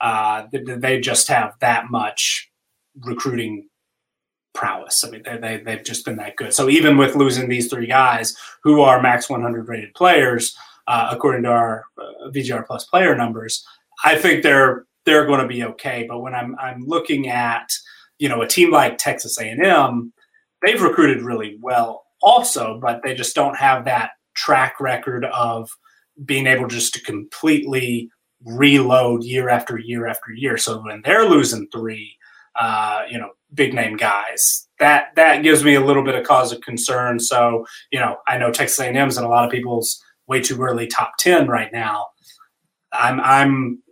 [0.00, 2.50] Uh, they just have that much
[3.00, 3.69] recruiting
[4.54, 5.04] prowess.
[5.04, 6.52] I mean, they, they, they've just been that good.
[6.52, 11.44] So even with losing these three guys who are max 100 rated players, uh, according
[11.44, 13.64] to our uh, VGR plus player numbers,
[14.04, 16.04] I think they're they're going to be okay.
[16.08, 17.68] But when I'm I'm looking at
[18.18, 20.12] you know a team like Texas A&M,
[20.64, 25.70] they've recruited really well also, but they just don't have that track record of
[26.24, 28.10] being able just to completely
[28.44, 30.56] reload year after year after year.
[30.56, 32.16] So when they're losing three,
[32.58, 36.52] uh, you know, big name guys, that that gives me a little bit of cause
[36.52, 37.18] of concern.
[37.20, 40.86] So you know, I know Texas A&M's and a lot of people's way too early
[40.86, 42.08] top ten right now.
[42.92, 43.82] I'm I'm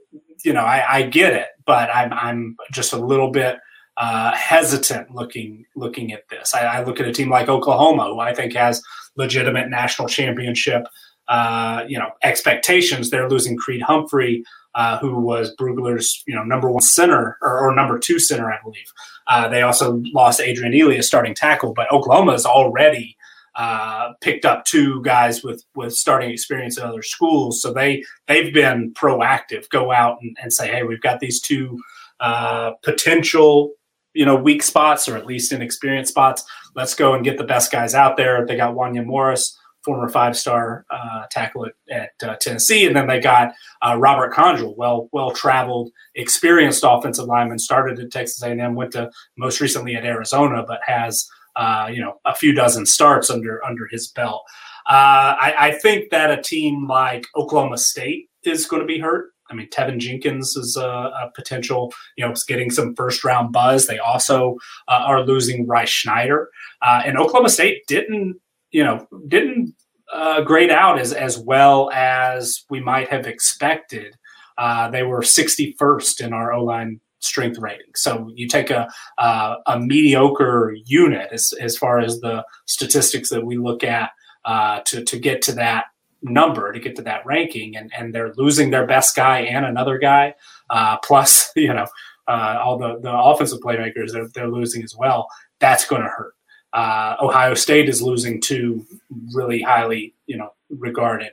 [0.44, 3.58] you know I, I get it, but I'm I'm just a little bit.
[4.00, 6.54] Uh, hesitant looking looking at this.
[6.54, 8.80] I, I, look at a team like Oklahoma, who I think has
[9.16, 10.84] legitimate national championship
[11.28, 13.10] uh, you know expectations.
[13.10, 14.44] They're losing Creed Humphrey,
[14.74, 18.58] uh, who was Brugler's you know number one center or, or number two center, I
[18.62, 18.90] believe.
[19.28, 23.16] Uh, they also lost Adrian Ealy starting tackle, but Oklahoma has already
[23.54, 28.54] uh, picked up two guys with with starting experience in other schools, so they they've
[28.54, 29.68] been proactive.
[29.68, 31.78] Go out and, and say, hey, we've got these two
[32.20, 33.72] uh, potential
[34.14, 36.42] you know weak spots or at least inexperienced spots.
[36.74, 38.46] Let's go and get the best guys out there.
[38.46, 43.06] They got Wanya Morris former five star uh, tackle at, at uh, Tennessee, and then
[43.06, 43.52] they got
[43.86, 49.10] uh, Robert Congel, well well traveled, experienced offensive lineman, started at Texas A&M, went to
[49.36, 51.26] most recently at Arizona, but has
[51.56, 54.42] uh, you know a few dozen starts under under his belt.
[54.86, 59.32] Uh, I, I, think that a team like Oklahoma State is going to be hurt.
[59.50, 63.86] I mean, Teven Jenkins is a, a potential, you know, getting some first round buzz.
[63.86, 64.56] They also
[64.88, 66.48] uh, are losing Rice Schneider.
[66.82, 68.40] and Oklahoma State didn't
[68.70, 69.74] you know, didn't
[70.12, 74.16] uh, grade out as as well as we might have expected.
[74.56, 77.94] Uh, they were 61st in our O line strength rating.
[77.94, 78.88] So you take a
[79.18, 84.10] uh, a mediocre unit as as far as the statistics that we look at
[84.44, 85.86] uh, to to get to that
[86.22, 89.98] number to get to that ranking, and and they're losing their best guy and another
[89.98, 90.34] guy,
[90.70, 91.86] uh, plus you know
[92.26, 95.28] uh, all the the offensive playmakers they're, they're losing as well.
[95.60, 96.34] That's going to hurt.
[96.72, 98.84] Uh, Ohio State is losing two
[99.32, 101.32] really highly you know regarded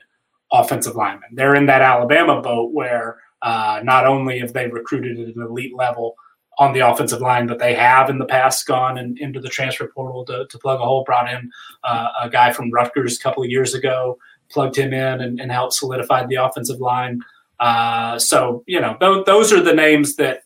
[0.52, 1.30] offensive linemen.
[1.34, 5.76] They're in that Alabama boat where uh, not only have they recruited at an elite
[5.76, 6.16] level
[6.58, 9.88] on the offensive line, but they have in the past gone and into the transfer
[9.94, 11.04] portal to, to plug a hole.
[11.04, 11.52] Brought in
[11.84, 14.18] uh, a guy from Rutgers a couple of years ago,
[14.50, 17.22] plugged him in and, and helped solidify the offensive line.
[17.60, 20.44] Uh, so you know th- those are the names that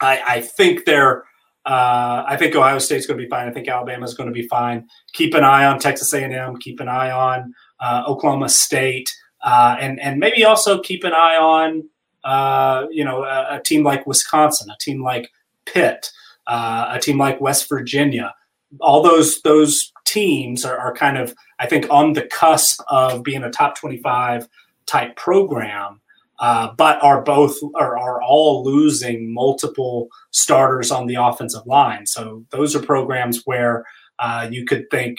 [0.00, 1.24] I, I think they're.
[1.68, 3.46] Uh, I think Ohio State's going to be fine.
[3.46, 4.88] I think Alabama's going to be fine.
[5.12, 6.56] Keep an eye on Texas A&M.
[6.56, 9.08] Keep an eye on uh, Oklahoma State,
[9.44, 11.84] uh, and and maybe also keep an eye on
[12.24, 15.30] uh, you know, a, a, team like Wisconsin, a team like
[15.66, 16.10] Pitt,
[16.46, 18.34] uh, a team like West Virginia.
[18.80, 23.42] All those those teams are, are kind of, I think, on the cusp of being
[23.42, 24.48] a top twenty-five
[24.86, 26.00] type program.
[26.40, 32.06] Uh, but are both are, are all losing multiple starters on the offensive line.
[32.06, 33.84] So those are programs where
[34.20, 35.18] uh, you could think,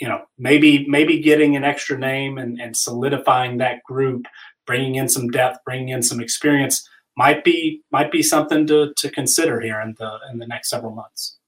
[0.00, 4.24] you know, maybe maybe getting an extra name and, and solidifying that group
[4.66, 9.10] bringing in some depth, bringing in some experience might be might be something to to
[9.10, 11.38] consider here in the in the next several months.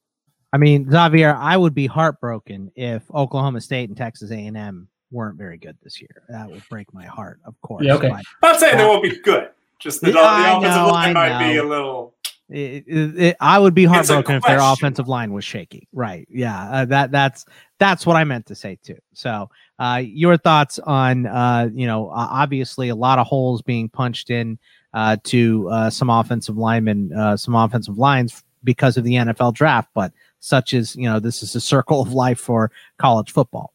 [0.52, 4.88] I mean, Xavier, I would be heartbroken if Oklahoma State and Texas A and M
[5.10, 6.22] weren't very good this year.
[6.28, 7.84] That would break my heart, of course.
[7.84, 8.10] Yeah, okay.
[8.10, 9.50] I'm not saying they won't be good.
[9.78, 12.14] Just the, the offensive know, line might be a little.
[12.48, 15.88] It, it, it, I would be heartbroken if their offensive line was shaky.
[15.92, 16.26] Right?
[16.30, 16.70] Yeah.
[16.70, 17.44] Uh, that that's
[17.78, 18.98] that's what I meant to say too.
[19.12, 24.30] So uh, your thoughts on, uh, you know, obviously a lot of holes being punched
[24.30, 24.58] in
[24.94, 29.90] uh, to uh, some offensive linemen, uh, some offensive lines because of the NFL draft,
[29.94, 33.72] but such as, you know, this is a circle of life for college football.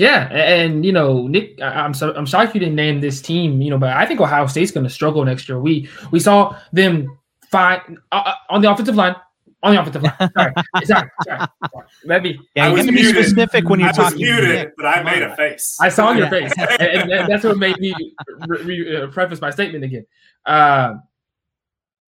[0.00, 3.60] Yeah, and you know, Nick, I'm so I'm shocked you didn't name this team.
[3.60, 5.60] You know, but I think Ohio State's going to struggle next year.
[5.60, 7.18] We we saw them
[7.50, 9.14] find uh, on the offensive line
[9.62, 10.14] on the offensive line.
[10.32, 10.52] Sorry,
[10.84, 11.48] sorry, sorry.
[12.06, 12.40] Let me.
[12.54, 14.26] Yeah, you have to be specific when you're I talking.
[14.26, 15.76] I was muted, but I made a face.
[15.78, 17.94] I saw your face, and, and, that's what made me
[18.48, 20.06] re- re- uh, preface my statement again.
[20.46, 20.94] Uh,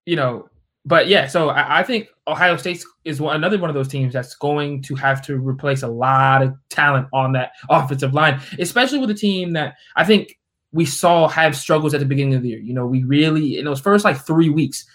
[0.07, 0.49] you know,
[0.85, 4.13] but yeah, so I, I think Ohio State is one, another one of those teams
[4.13, 8.99] that's going to have to replace a lot of talent on that offensive line, especially
[8.99, 10.39] with a team that I think
[10.73, 12.61] we saw have struggles at the beginning of the year.
[12.61, 14.87] You know, we really in those first like three weeks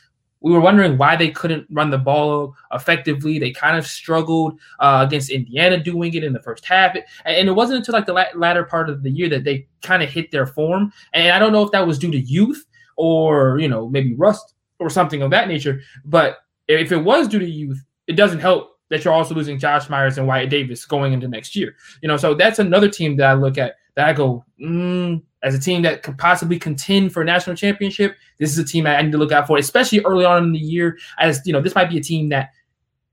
[0.42, 3.40] we were wondering why they couldn't run the ball effectively.
[3.40, 7.52] They kind of struggled uh, against Indiana doing it in the first half, and it
[7.52, 10.46] wasn't until like the latter part of the year that they kind of hit their
[10.46, 10.92] form.
[11.14, 12.66] And I don't know if that was due to youth
[12.98, 15.82] or you know maybe rust or something of that nature.
[16.06, 19.90] But if it was due to youth, it doesn't help that you're also losing Josh
[19.90, 21.76] Myers and Wyatt Davis going into next year.
[22.02, 25.56] You know, so that's another team that I look at that I go, mm, as
[25.56, 29.02] a team that could possibly contend for a national championship, this is a team I
[29.02, 30.98] need to look out for, especially early on in the year.
[31.20, 32.52] As you know, this might be a team that,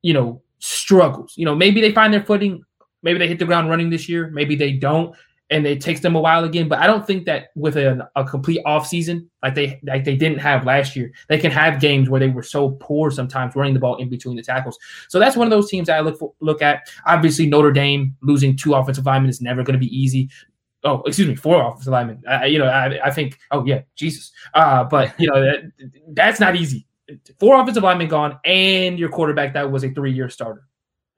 [0.02, 1.34] you know, struggles.
[1.36, 2.64] You know, maybe they find their footing,
[3.02, 5.14] maybe they hit the ground running this year, maybe they don't,
[5.51, 6.68] and it takes them a while again.
[6.68, 10.16] But I don't think that with a, a complete off season like they like they
[10.16, 13.74] didn't have last year, they can have games where they were so poor sometimes running
[13.74, 14.78] the ball in between the tackles.
[15.09, 16.88] So that's one of those teams I look for, look at.
[17.07, 20.30] Obviously, Notre Dame losing two offensive linemen is never going to be easy
[20.84, 22.22] oh, excuse me, four offensive linemen.
[22.28, 24.32] I, you know, I, I think, oh yeah, Jesus.
[24.53, 25.62] Uh, but you know, that,
[26.11, 26.86] that's not easy.
[27.38, 30.64] Four offensive linemen gone, and your quarterback that was a three-year starter.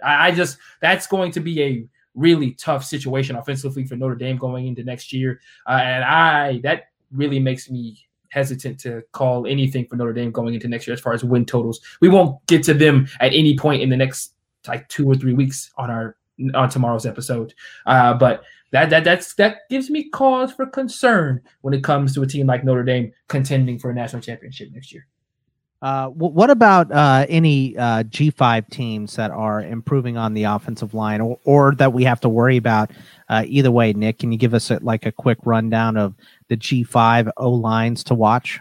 [0.02, 1.86] I, I just that's going to be a
[2.16, 6.88] really tough situation offensively for Notre Dame going into next year, uh, and I that
[7.12, 11.00] really makes me hesitant to call anything for Notre Dame going into next year as
[11.00, 11.80] far as win totals.
[12.00, 14.34] We won't get to them at any point in the next
[14.66, 16.16] like two or three weeks on our
[16.54, 17.54] on tomorrow's episode.
[17.86, 18.42] Uh, but
[18.72, 22.46] that that that's that gives me cause for concern when it comes to a team
[22.46, 25.06] like Notre Dame contending for a national championship next year.
[25.82, 31.20] Uh, what about uh, any uh, G5 teams that are improving on the offensive line,
[31.20, 32.90] or, or that we have to worry about?
[33.28, 36.14] Uh, either way, Nick, can you give us a, like a quick rundown of
[36.48, 38.60] the G5 O lines to watch?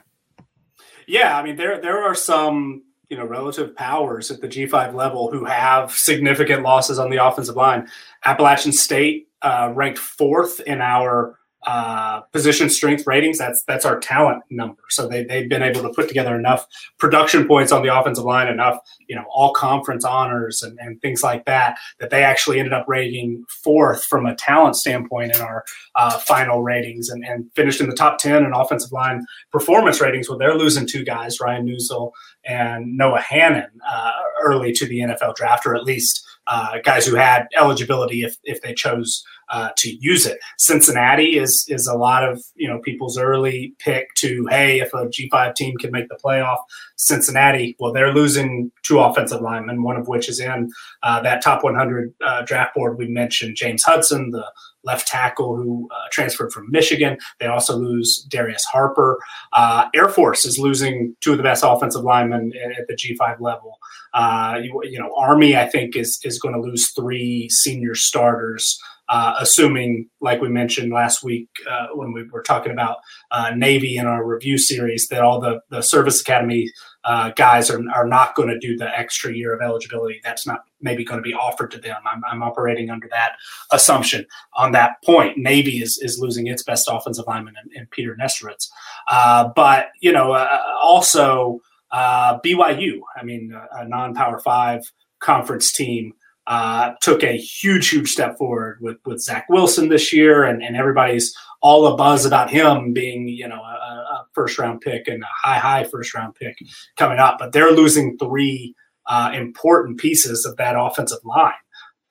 [1.08, 5.32] Yeah, I mean there there are some you know relative powers at the G5 level
[5.32, 7.88] who have significant losses on the offensive line.
[8.26, 13.38] Appalachian State uh, ranked fourth in our uh, position strength ratings.
[13.38, 14.82] That's that's our talent number.
[14.90, 16.68] So they they've been able to put together enough
[17.00, 21.24] production points on the offensive line, enough you know all conference honors and, and things
[21.24, 25.64] like that that they actually ended up rating fourth from a talent standpoint in our
[25.96, 30.30] uh, final ratings and, and finished in the top ten in offensive line performance ratings.
[30.30, 32.12] Well, they're losing two guys, Ryan Neuzil
[32.46, 34.12] and Noah Hannon, uh,
[34.44, 38.62] early to the NFL draft, or at least uh, guys who had eligibility if, if
[38.62, 40.40] they chose uh, to use it.
[40.58, 45.10] Cincinnati is is a lot of you know people's early pick to hey if a
[45.10, 46.60] G five team can make the playoff.
[46.98, 50.72] Cincinnati, well they're losing two offensive linemen, one of which is in
[51.04, 54.46] uh, that top 100 uh, draft board we mentioned, James Hudson, the
[54.86, 57.18] left tackle who uh, transferred from Michigan.
[57.40, 59.20] They also lose Darius Harper.
[59.52, 63.78] Uh, Air Force is losing two of the best offensive linemen at the G5 level.
[64.14, 68.80] Uh, you, you, know, Army I think is is going to lose three senior starters
[69.08, 72.98] uh, assuming, like we mentioned last week uh, when we were talking about
[73.32, 76.72] uh, Navy in our review series, that all the, the service academy
[77.04, 80.20] uh, guys are, are not going to do the extra year of eligibility.
[80.24, 81.98] That's not maybe going to be offered to them.
[82.12, 83.34] I'm, I'm operating under that
[83.72, 84.26] assumption.
[84.54, 88.70] On that point, Navy is, is losing its best offensive lineman in, Peter Nestrowitz.
[89.08, 90.34] Uh, but, you know,
[90.82, 91.62] also
[91.94, 94.82] BYU, I mean, a non power five
[95.20, 96.14] conference team
[96.48, 100.76] uh, took a huge, huge step forward with, with Zach Wilson this year, and, and
[100.76, 105.24] everybody's all a buzz about him being, you know, a, a, first round pick and
[105.24, 106.58] a high, high first round pick
[106.98, 107.38] coming up.
[107.40, 108.76] But they're losing three
[109.08, 111.54] uh, important pieces of that offensive line.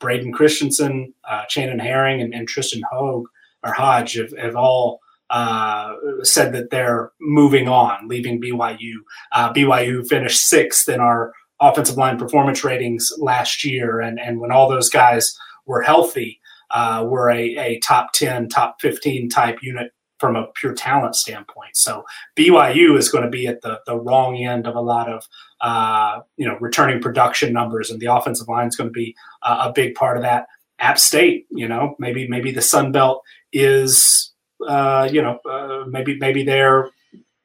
[0.00, 3.26] Brady Christensen, uh, Chandon Herring, and, and Tristan Hogue
[3.62, 8.94] or Hodge have, have all uh, said that they're moving on, leaving BYU.
[9.32, 14.52] Uh, BYU finished sixth in our offensive line performance ratings last year, and and when
[14.52, 15.36] all those guys
[15.66, 16.40] were healthy,
[16.70, 21.76] uh, were a, a top ten, top fifteen type unit from a pure talent standpoint.
[21.76, 22.04] So
[22.36, 25.26] BYU is going to be at the the wrong end of a lot of
[25.60, 29.72] uh, you know returning production numbers, and the offensive line is going to be a
[29.72, 30.46] big part of that.
[30.80, 34.32] App State, you know, maybe maybe the Sun Belt is
[34.66, 36.90] uh, you know uh, maybe maybe they're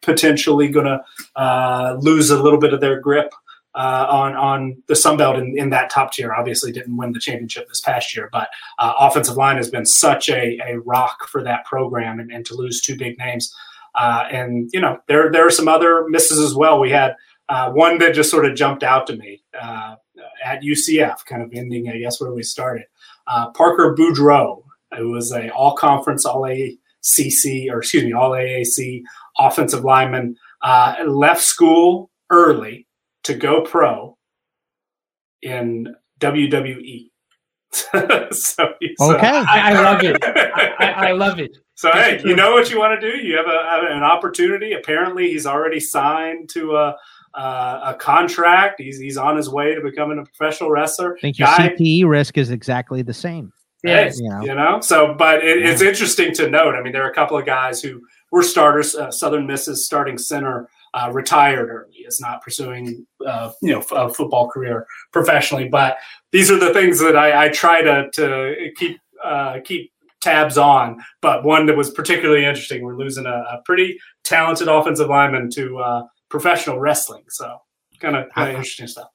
[0.02, 1.02] potentially going to
[1.36, 3.34] uh, lose a little bit of their grip
[3.76, 6.34] uh, on on the Sun Belt in, in that top tier.
[6.34, 8.50] Obviously, didn't win the championship this past year, but
[8.80, 12.56] uh, offensive line has been such a, a rock for that program, and, and to
[12.56, 13.54] lose two big names.
[13.96, 16.80] Uh, and you know, there there are some other misses as well.
[16.80, 17.16] We had
[17.50, 19.96] uh, one that just sort of jumped out to me uh,
[20.44, 22.86] at UCF, kind of ending, I guess, where we started.
[23.28, 24.64] Uh, Parker Boudreaux,
[24.98, 29.04] who was a All Conference, All ACC, or excuse me, All AAC
[29.38, 30.36] offensive lineman,
[31.06, 32.88] left school early
[33.24, 34.18] to go pro
[35.42, 37.10] in WWE.
[37.72, 40.18] so, okay, I, I, love it.
[40.24, 41.58] I, I, love it.
[41.76, 43.18] So hey, you know what you want to do.
[43.26, 44.74] You have a, an opportunity.
[44.74, 46.98] Apparently, he's already signed to a
[47.34, 48.82] a contract.
[48.82, 51.16] He's he's on his way to becoming a professional wrestler.
[51.18, 53.54] I think your Guy, CTE risk is exactly the same.
[53.84, 54.42] Yes, you know.
[54.42, 54.82] you know.
[54.82, 55.72] So, but it, yeah.
[55.72, 56.76] it's interesting to note.
[56.76, 58.02] I mean, there are a couple of guys who
[58.32, 58.96] were starters.
[58.96, 64.14] Uh, Southern Miss's starting center uh, retired early, is not pursuing uh, you know a
[64.14, 65.68] football career professionally.
[65.68, 65.98] But
[66.32, 71.00] these are the things that I, I try to to keep uh, keep tabs on.
[71.22, 75.80] But one that was particularly interesting, we're losing a, a pretty talented offensive lineman to
[75.80, 77.24] uh, professional wrestling.
[77.30, 77.58] So
[78.00, 79.10] kind of interesting stuff.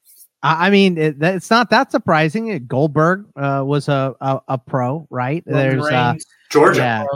[0.46, 2.66] I mean, it, it's not that surprising.
[2.66, 5.42] Goldberg uh, was a, a, a pro, right?
[5.46, 6.16] There's uh,
[6.50, 6.80] Georgia.
[6.80, 7.06] Yeah,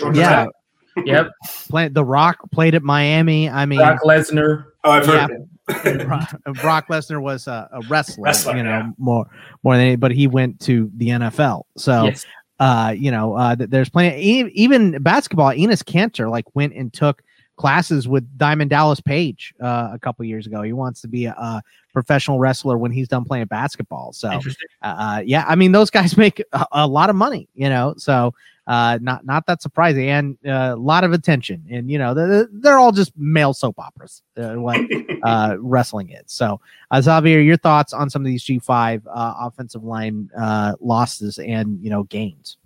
[0.00, 0.46] Georgia yeah.
[1.06, 1.30] Yep.
[1.68, 3.48] Played the Rock played at Miami.
[3.48, 4.66] I mean, Brock Lesnar.
[4.84, 5.30] Oh, I've heard
[5.84, 6.26] yeah,
[6.62, 8.90] Brock Lesnar was a, a wrestler, wrestler, you know, yeah.
[8.98, 9.26] more
[9.62, 11.62] more than any, but he went to the NFL.
[11.76, 12.26] So, yes.
[12.58, 14.20] uh, you know, uh, there's plenty.
[14.54, 17.22] Even basketball, Enes Kanter like went and took
[17.56, 20.62] classes with Diamond Dallas Page uh, a couple years ago.
[20.62, 24.12] He wants to be a, a, professional wrestler when he's done playing basketball.
[24.12, 24.40] So, uh,
[24.82, 27.94] uh, yeah, I mean, those guys make a, a, lot of money, you know.
[27.96, 28.32] So,
[28.70, 31.64] uh, not not that surprising, and uh, a lot of attention.
[31.68, 34.22] And you know, they're, they're all just male soap operas.
[34.36, 34.80] Uh, what
[35.24, 36.22] uh, wrestling is.
[36.26, 36.60] So,
[36.92, 41.40] uh, Xavier, your thoughts on some of these G five uh, offensive line uh, losses
[41.40, 42.58] and you know gains?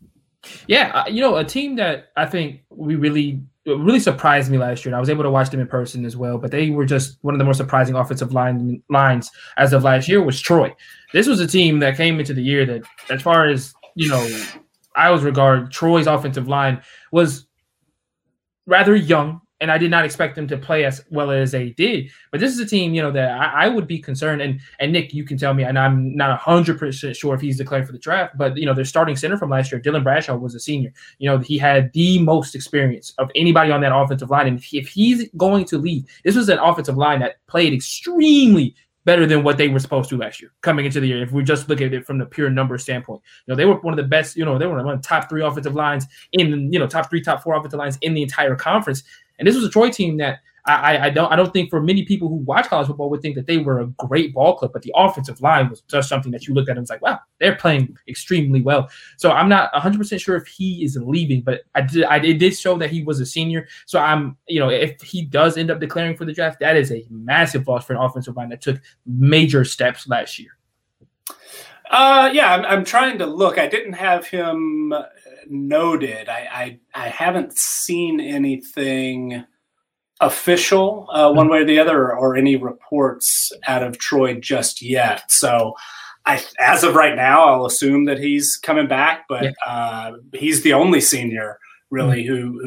[0.66, 4.84] Yeah, uh, you know, a team that I think we really really surprised me last
[4.84, 4.90] year.
[4.90, 7.16] And I was able to watch them in person as well, but they were just
[7.22, 10.76] one of the more surprising offensive line lines as of last year was Troy.
[11.14, 14.44] This was a team that came into the year that, as far as you know,
[14.95, 16.82] I always regard Troy's offensive line
[17.12, 17.47] was
[18.66, 22.11] rather young, and I did not expect them to play as well as they did.
[22.30, 24.42] But this is a team, you know, that I, I would be concerned.
[24.42, 27.59] And and Nick, you can tell me, and I'm not hundred percent sure if he's
[27.59, 30.36] declared for the draft, but you know, their starting center from last year, Dylan Bradshaw,
[30.36, 30.92] was a senior.
[31.18, 34.88] You know, he had the most experience of anybody on that offensive line, and if
[34.88, 38.74] he's going to leave, this was an offensive line that played extremely
[39.05, 41.22] better than what they were supposed to last year coming into the year.
[41.22, 43.76] If we just look at it from the pure number standpoint, you know, they were
[43.76, 46.07] one of the best, you know, they were one of the top three offensive lines
[46.32, 49.02] in, you know, top three, top four offensive lines in the entire conference.
[49.38, 52.04] And this was a Troy team that I, I don't I don't think for many
[52.04, 54.80] people who watch college football would think that they were a great ball club, but
[54.80, 57.56] the offensive line was just something that you looked at and was like, wow, they're
[57.56, 58.88] playing extremely well.
[59.18, 62.38] So I'm not 100 percent sure if he is leaving, but I did I it
[62.38, 63.68] did show that he was a senior.
[63.84, 66.90] So I'm you know if he does end up declaring for the draft, that is
[66.90, 70.52] a massive loss for an offensive line that took major steps last year.
[71.90, 73.58] Uh, yeah, I'm, I'm trying to look.
[73.58, 74.94] I didn't have him
[75.46, 76.30] noted.
[76.30, 79.44] I I, I haven't seen anything
[80.20, 85.30] official uh, one way or the other, or, any reports out of Troy just yet.
[85.30, 85.74] So,
[86.26, 89.52] I as of right now, I'll assume that he's coming back, but yeah.
[89.66, 91.58] uh, he's the only senior
[91.90, 92.34] really mm-hmm.
[92.34, 92.60] who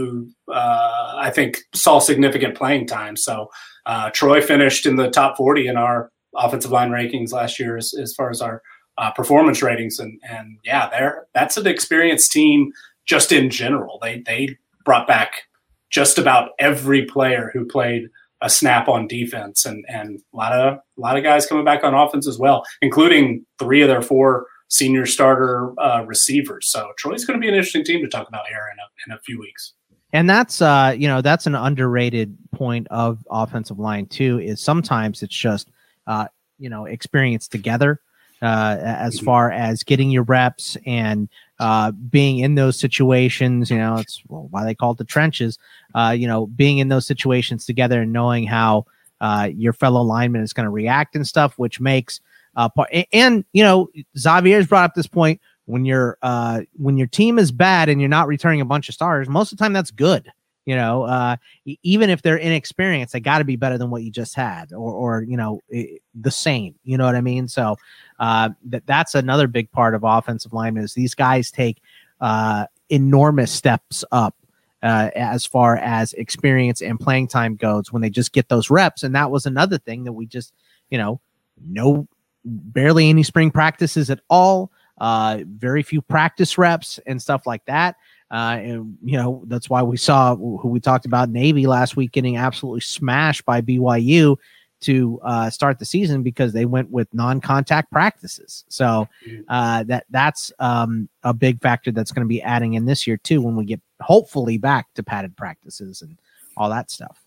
[0.45, 3.15] who uh, I think saw significant playing time.
[3.15, 3.49] So,
[3.85, 7.93] uh, Troy finished in the top forty in our offensive line rankings last year as,
[7.99, 8.61] as far as our
[8.97, 12.71] uh, performance ratings, and and yeah, there that's an experienced team
[13.05, 13.99] just in general.
[14.01, 15.46] They they brought back
[15.89, 18.09] just about every player who played
[18.41, 21.83] a snap on defense, and and a lot of a lot of guys coming back
[21.83, 26.69] on offense as well, including three of their four senior starter uh, receivers.
[26.69, 29.17] So Troy's going to be an interesting team to talk about here in a, in
[29.17, 29.73] a few weeks.
[30.13, 34.39] And that's uh, you know that's an underrated point of offensive line too.
[34.39, 35.69] Is sometimes it's just
[36.05, 36.27] uh,
[36.59, 37.99] you know experience together
[38.41, 39.25] uh, as mm-hmm.
[39.25, 41.27] far as getting your reps and
[41.59, 43.69] uh, being in those situations.
[43.69, 45.57] You know, it's well, why they call it the trenches.
[45.95, 48.85] Uh, you know, being in those situations together and knowing how
[49.21, 52.19] uh, your fellow lineman is going to react and stuff, which makes
[52.55, 52.89] uh, part.
[53.13, 57.51] And you know, Xavier's brought up this point when you're uh, when your team is
[57.51, 59.29] bad and you're not returning a bunch of stars.
[59.29, 60.31] Most of the time, that's good.
[60.65, 61.37] You know, uh,
[61.81, 64.91] even if they're inexperienced, they got to be better than what you just had, or,
[64.91, 66.75] or you know, the same.
[66.83, 67.47] You know what I mean?
[67.47, 67.77] So
[68.19, 71.81] uh, that that's another big part of offensive linemen is these guys take
[72.19, 74.35] uh, enormous steps up
[74.83, 79.03] uh, as far as experience and playing time goes when they just get those reps.
[79.03, 80.53] And that was another thing that we just,
[80.89, 81.19] you know,
[81.65, 82.07] no
[82.45, 87.95] barely any spring practices at all, uh, very few practice reps and stuff like that.
[88.29, 92.11] Uh, and you know that's why we saw who we talked about Navy last week
[92.11, 94.35] getting absolutely smashed by BYU
[94.81, 98.65] to uh, start the season because they went with non-contact practices.
[98.67, 99.43] So mm.
[99.47, 103.17] uh, that that's um, a big factor that's going to be adding in this year
[103.17, 106.17] too when we get hopefully back to padded practices and
[106.55, 107.23] all that stuff.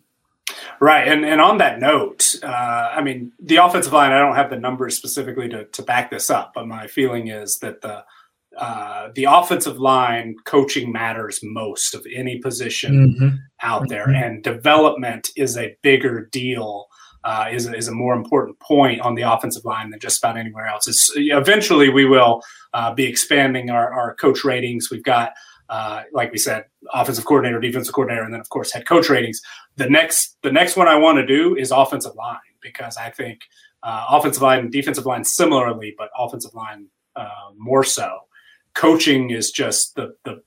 [0.80, 4.12] Right, and and on that note, uh, I mean the offensive line.
[4.12, 7.58] I don't have the numbers specifically to to back this up, but my feeling is
[7.60, 8.04] that the
[8.58, 13.36] uh, the offensive line coaching matters most of any position mm-hmm.
[13.62, 14.22] out there, mm-hmm.
[14.22, 16.86] and development is a bigger deal.
[17.22, 20.66] Uh, is, is a more important point on the offensive line than just about anywhere
[20.66, 20.88] else.
[20.88, 22.40] It's, eventually, we will
[22.72, 24.90] uh, be expanding our, our coach ratings.
[24.90, 25.34] We've got,
[25.70, 29.40] uh, like we said, offensive coordinator, defensive coordinator, and then of course head coach ratings.
[29.76, 33.40] The next, the next one I want to do is offensive line because I think
[33.82, 38.20] uh, offensive line and defensive line similarly, but offensive line uh, more so
[38.74, 40.42] coaching is just the the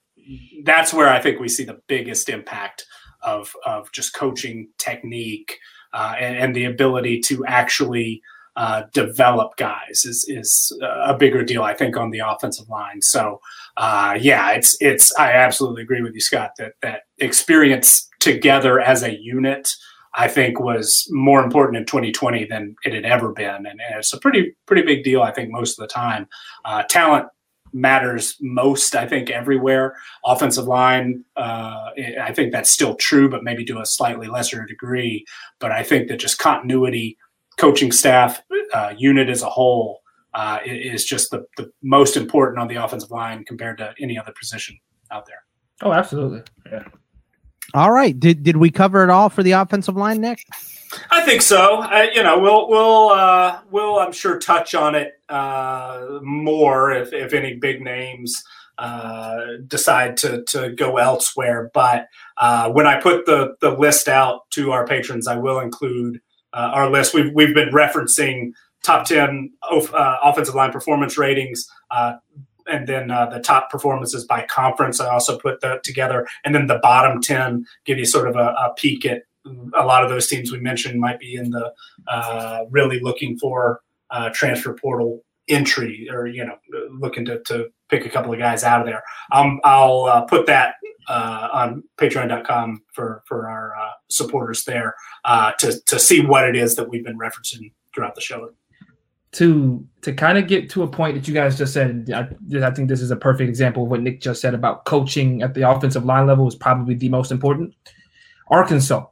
[0.63, 2.85] that's where I think we see the biggest impact
[3.21, 5.57] of of just coaching technique
[5.93, 8.19] uh, and, and, the ability to actually
[8.55, 13.01] uh, develop guys is is a bigger deal I think on the offensive line.
[13.01, 13.39] So
[13.77, 19.03] uh, yeah, it's it's I absolutely agree with you, Scott, that that experience together as
[19.03, 19.69] a unit.
[20.15, 24.13] I think was more important in 2020 than it had ever been, and, and it's
[24.13, 25.23] a pretty pretty big deal.
[25.23, 26.27] I think most of the time,
[26.65, 27.27] uh, talent
[27.73, 29.95] matters most, I think, everywhere.
[30.23, 31.89] Offensive line, uh,
[32.21, 35.25] I think that's still true, but maybe to a slightly lesser degree.
[35.59, 37.17] But I think that just continuity,
[37.57, 38.41] coaching staff,
[38.73, 40.01] uh, unit as a whole,
[40.33, 44.33] uh, is just the, the most important on the offensive line compared to any other
[44.39, 44.77] position
[45.11, 45.43] out there.
[45.81, 46.41] Oh, absolutely.
[46.71, 46.83] Yeah.
[47.73, 48.19] All right.
[48.19, 50.45] Did did we cover it all for the offensive line, Nick?
[51.09, 51.81] I think so.
[51.81, 57.13] Uh, you know, we'll we'll uh, we'll I'm sure touch on it uh, more if
[57.13, 58.43] if any big names
[58.77, 61.71] uh, decide to to go elsewhere.
[61.73, 62.07] But
[62.37, 66.21] uh, when I put the the list out to our patrons, I will include
[66.53, 67.13] uh, our list.
[67.13, 68.51] We've we've been referencing
[68.83, 71.67] top ten offensive line performance ratings
[72.67, 74.99] and then uh, the top performances by conference.
[74.99, 78.55] I also put that together, and then the bottom ten give you sort of a,
[78.59, 79.23] a peek at
[79.73, 81.73] a lot of those teams we mentioned might be in the
[82.07, 86.55] uh, really looking for uh, transfer portal entry or you know
[86.91, 89.03] looking to, to pick a couple of guys out of there.
[89.31, 90.75] Um, I'll uh, put that
[91.07, 94.95] uh, on Patreon.com for for our uh, supporters there
[95.59, 98.49] to to see what it is that we've been referencing throughout the show
[99.33, 102.27] to to kind of get to a point that you guys just said, I,
[102.65, 105.53] I, think this is a perfect example of what Nick just said about coaching at
[105.53, 107.73] the offensive line level is probably the most important.
[108.49, 109.05] Arkansas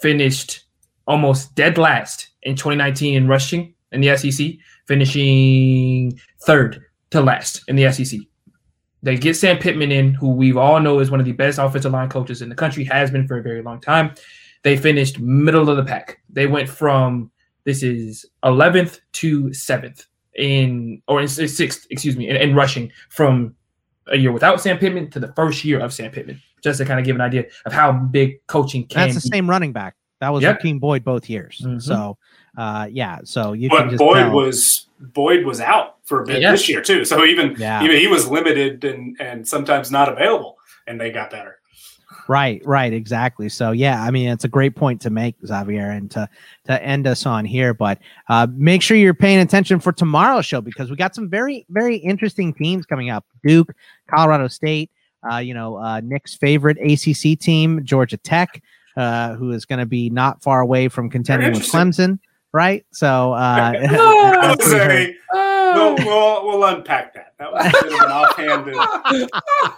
[0.00, 0.64] finished
[1.06, 4.52] almost dead last in 2019 in rushing in the SEC,
[4.86, 8.20] finishing third to last in the SEC.
[9.02, 11.92] They get Sam Pittman in, who we all know is one of the best offensive
[11.92, 14.14] line coaches in the country, has been for a very long time.
[14.62, 16.20] They finished middle of the pack.
[16.30, 17.30] They went from
[17.64, 20.06] this is 11th to 7th
[20.36, 23.54] in, or in sixth, excuse me, in, in rushing from
[24.08, 26.98] a year without Sam Pittman to the first year of Sam Pittman, just to kind
[26.98, 29.08] of give an idea of how big coaching can.
[29.08, 29.36] That's the be.
[29.36, 29.96] same running back.
[30.20, 30.62] That was Yep.
[30.80, 31.60] Boyd both years.
[31.62, 31.82] Mhm.
[31.82, 32.16] So,
[32.56, 33.18] uh, yeah.
[33.24, 34.32] So you can But just Boyd tell.
[34.32, 36.52] was Boyd was out for a bit Yeah.
[36.52, 37.04] this year too.
[37.04, 37.82] So even Yeah.
[37.84, 40.56] even he was limited and and sometimes not available,
[40.86, 41.58] and they got better.
[42.26, 43.48] Right, right, exactly.
[43.50, 46.28] So yeah, I mean it's a great point to make, Xavier, and to
[46.66, 47.74] to end us on here.
[47.74, 47.98] But
[48.28, 51.96] uh, make sure you're paying attention for tomorrow's show because we got some very very
[51.96, 53.26] interesting teams coming up.
[53.44, 53.74] Duke,
[54.08, 54.90] Colorado State,
[55.30, 58.62] uh, you know uh, Nick's favorite ACC team, Georgia Tech,
[58.96, 61.80] uh, who is going to be not far away from contending with interesting.
[62.14, 62.18] Clemson.
[62.54, 67.34] Right, so uh, That was we heard- a, we'll, we'll we'll unpack that.
[67.40, 68.74] That was a bit of an offhanded.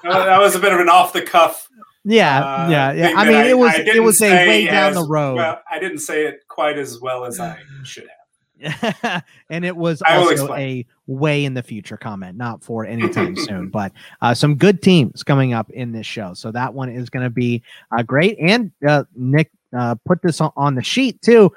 [0.02, 1.70] that was a bit of an off the cuff.
[2.04, 3.12] yeah, uh, yeah, yeah.
[3.16, 5.36] I that mean, it was it was a way down as the road.
[5.36, 9.22] Well, I didn't say it quite as well as I should have.
[9.48, 13.70] and it was I also a way in the future comment, not for anytime soon.
[13.70, 17.24] But uh, some good teams coming up in this show, so that one is going
[17.24, 17.62] to be
[17.96, 18.36] uh, great.
[18.38, 21.52] And uh, Nick uh, put this on, on the sheet too.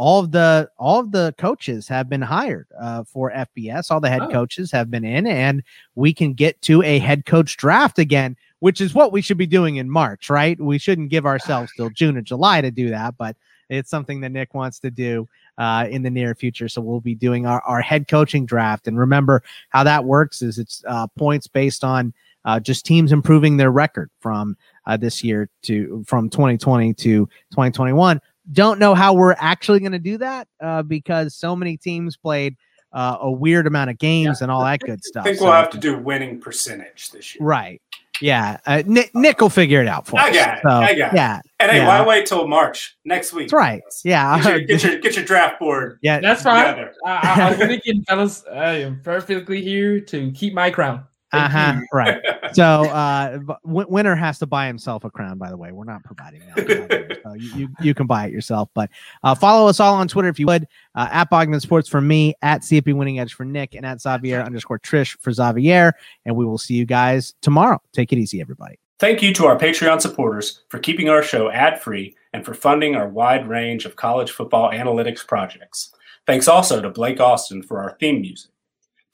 [0.00, 3.90] All of the all of the coaches have been hired uh, for FBS.
[3.90, 4.28] All the head Oh.
[4.30, 5.62] coaches have been in, and
[5.94, 9.46] we can get to a head coach draft again, which is what we should be
[9.46, 10.58] doing in March, right?
[10.58, 13.36] We shouldn't give ourselves till June or July to do that, but
[13.68, 15.28] it's something that Nick wants to do
[15.58, 16.70] uh, in the near future.
[16.70, 18.88] So we'll be doing our, our head coaching draft.
[18.88, 22.14] And remember how that works is it's uh, points based on
[22.46, 24.56] uh, just teams improving their record from
[24.86, 28.18] uh, this year to from 2020 to 2021.
[28.52, 32.56] Don't know how we're actually going to do that uh, because so many teams played
[32.92, 35.22] uh, a weird amount of games and all that good stuff.
[35.22, 37.46] I think So- we'll have to do winning percentage this year.
[37.46, 37.80] right.
[38.22, 40.26] Yeah, uh, Nick, Nick will figure it out for us.
[40.26, 40.62] I got it.
[40.62, 41.16] So, I got it.
[41.16, 41.88] Yeah, And hey, Yeah.
[42.00, 43.44] why wait till March next week?
[43.48, 43.80] that's right.
[44.04, 45.98] Yeah, Get your, get your, get your draft board.
[46.02, 46.20] yeah.
[46.20, 46.86] That's fine.
[47.06, 48.44] I, I, I'm gonna get fellas.
[48.52, 51.04] I am perfectly here to keep my crown.
[51.32, 52.18] Uh-huh, right.
[52.52, 55.70] So uh Win- winner has to buy himself a crown by the way.
[55.70, 58.70] We're not providing that so you, you, you can buy it yourself.
[58.74, 58.90] But
[59.22, 60.66] uh, follow us all on twitter if you would
[60.96, 64.40] uh, at bogman sports for me at cfb winning edge for nick and at xavier
[64.40, 65.92] underscore triche for xavier.
[66.24, 67.80] And we will see you guys tomorrow.
[67.92, 68.80] Take it easy everybody.
[68.98, 72.96] Thank you to our Patreon supporters for keeping our show ad free and for funding
[72.96, 75.94] our wide range of college football analytics projects.
[76.26, 78.50] Thanks also to Blake Austin for our theme music.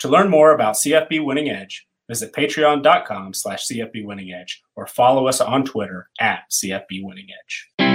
[0.00, 5.26] To learn more about CFB Winning Edge, visit patreon.com slash CFB Winning Edge or follow
[5.26, 7.85] us on Twitter at CFB Winning Edge.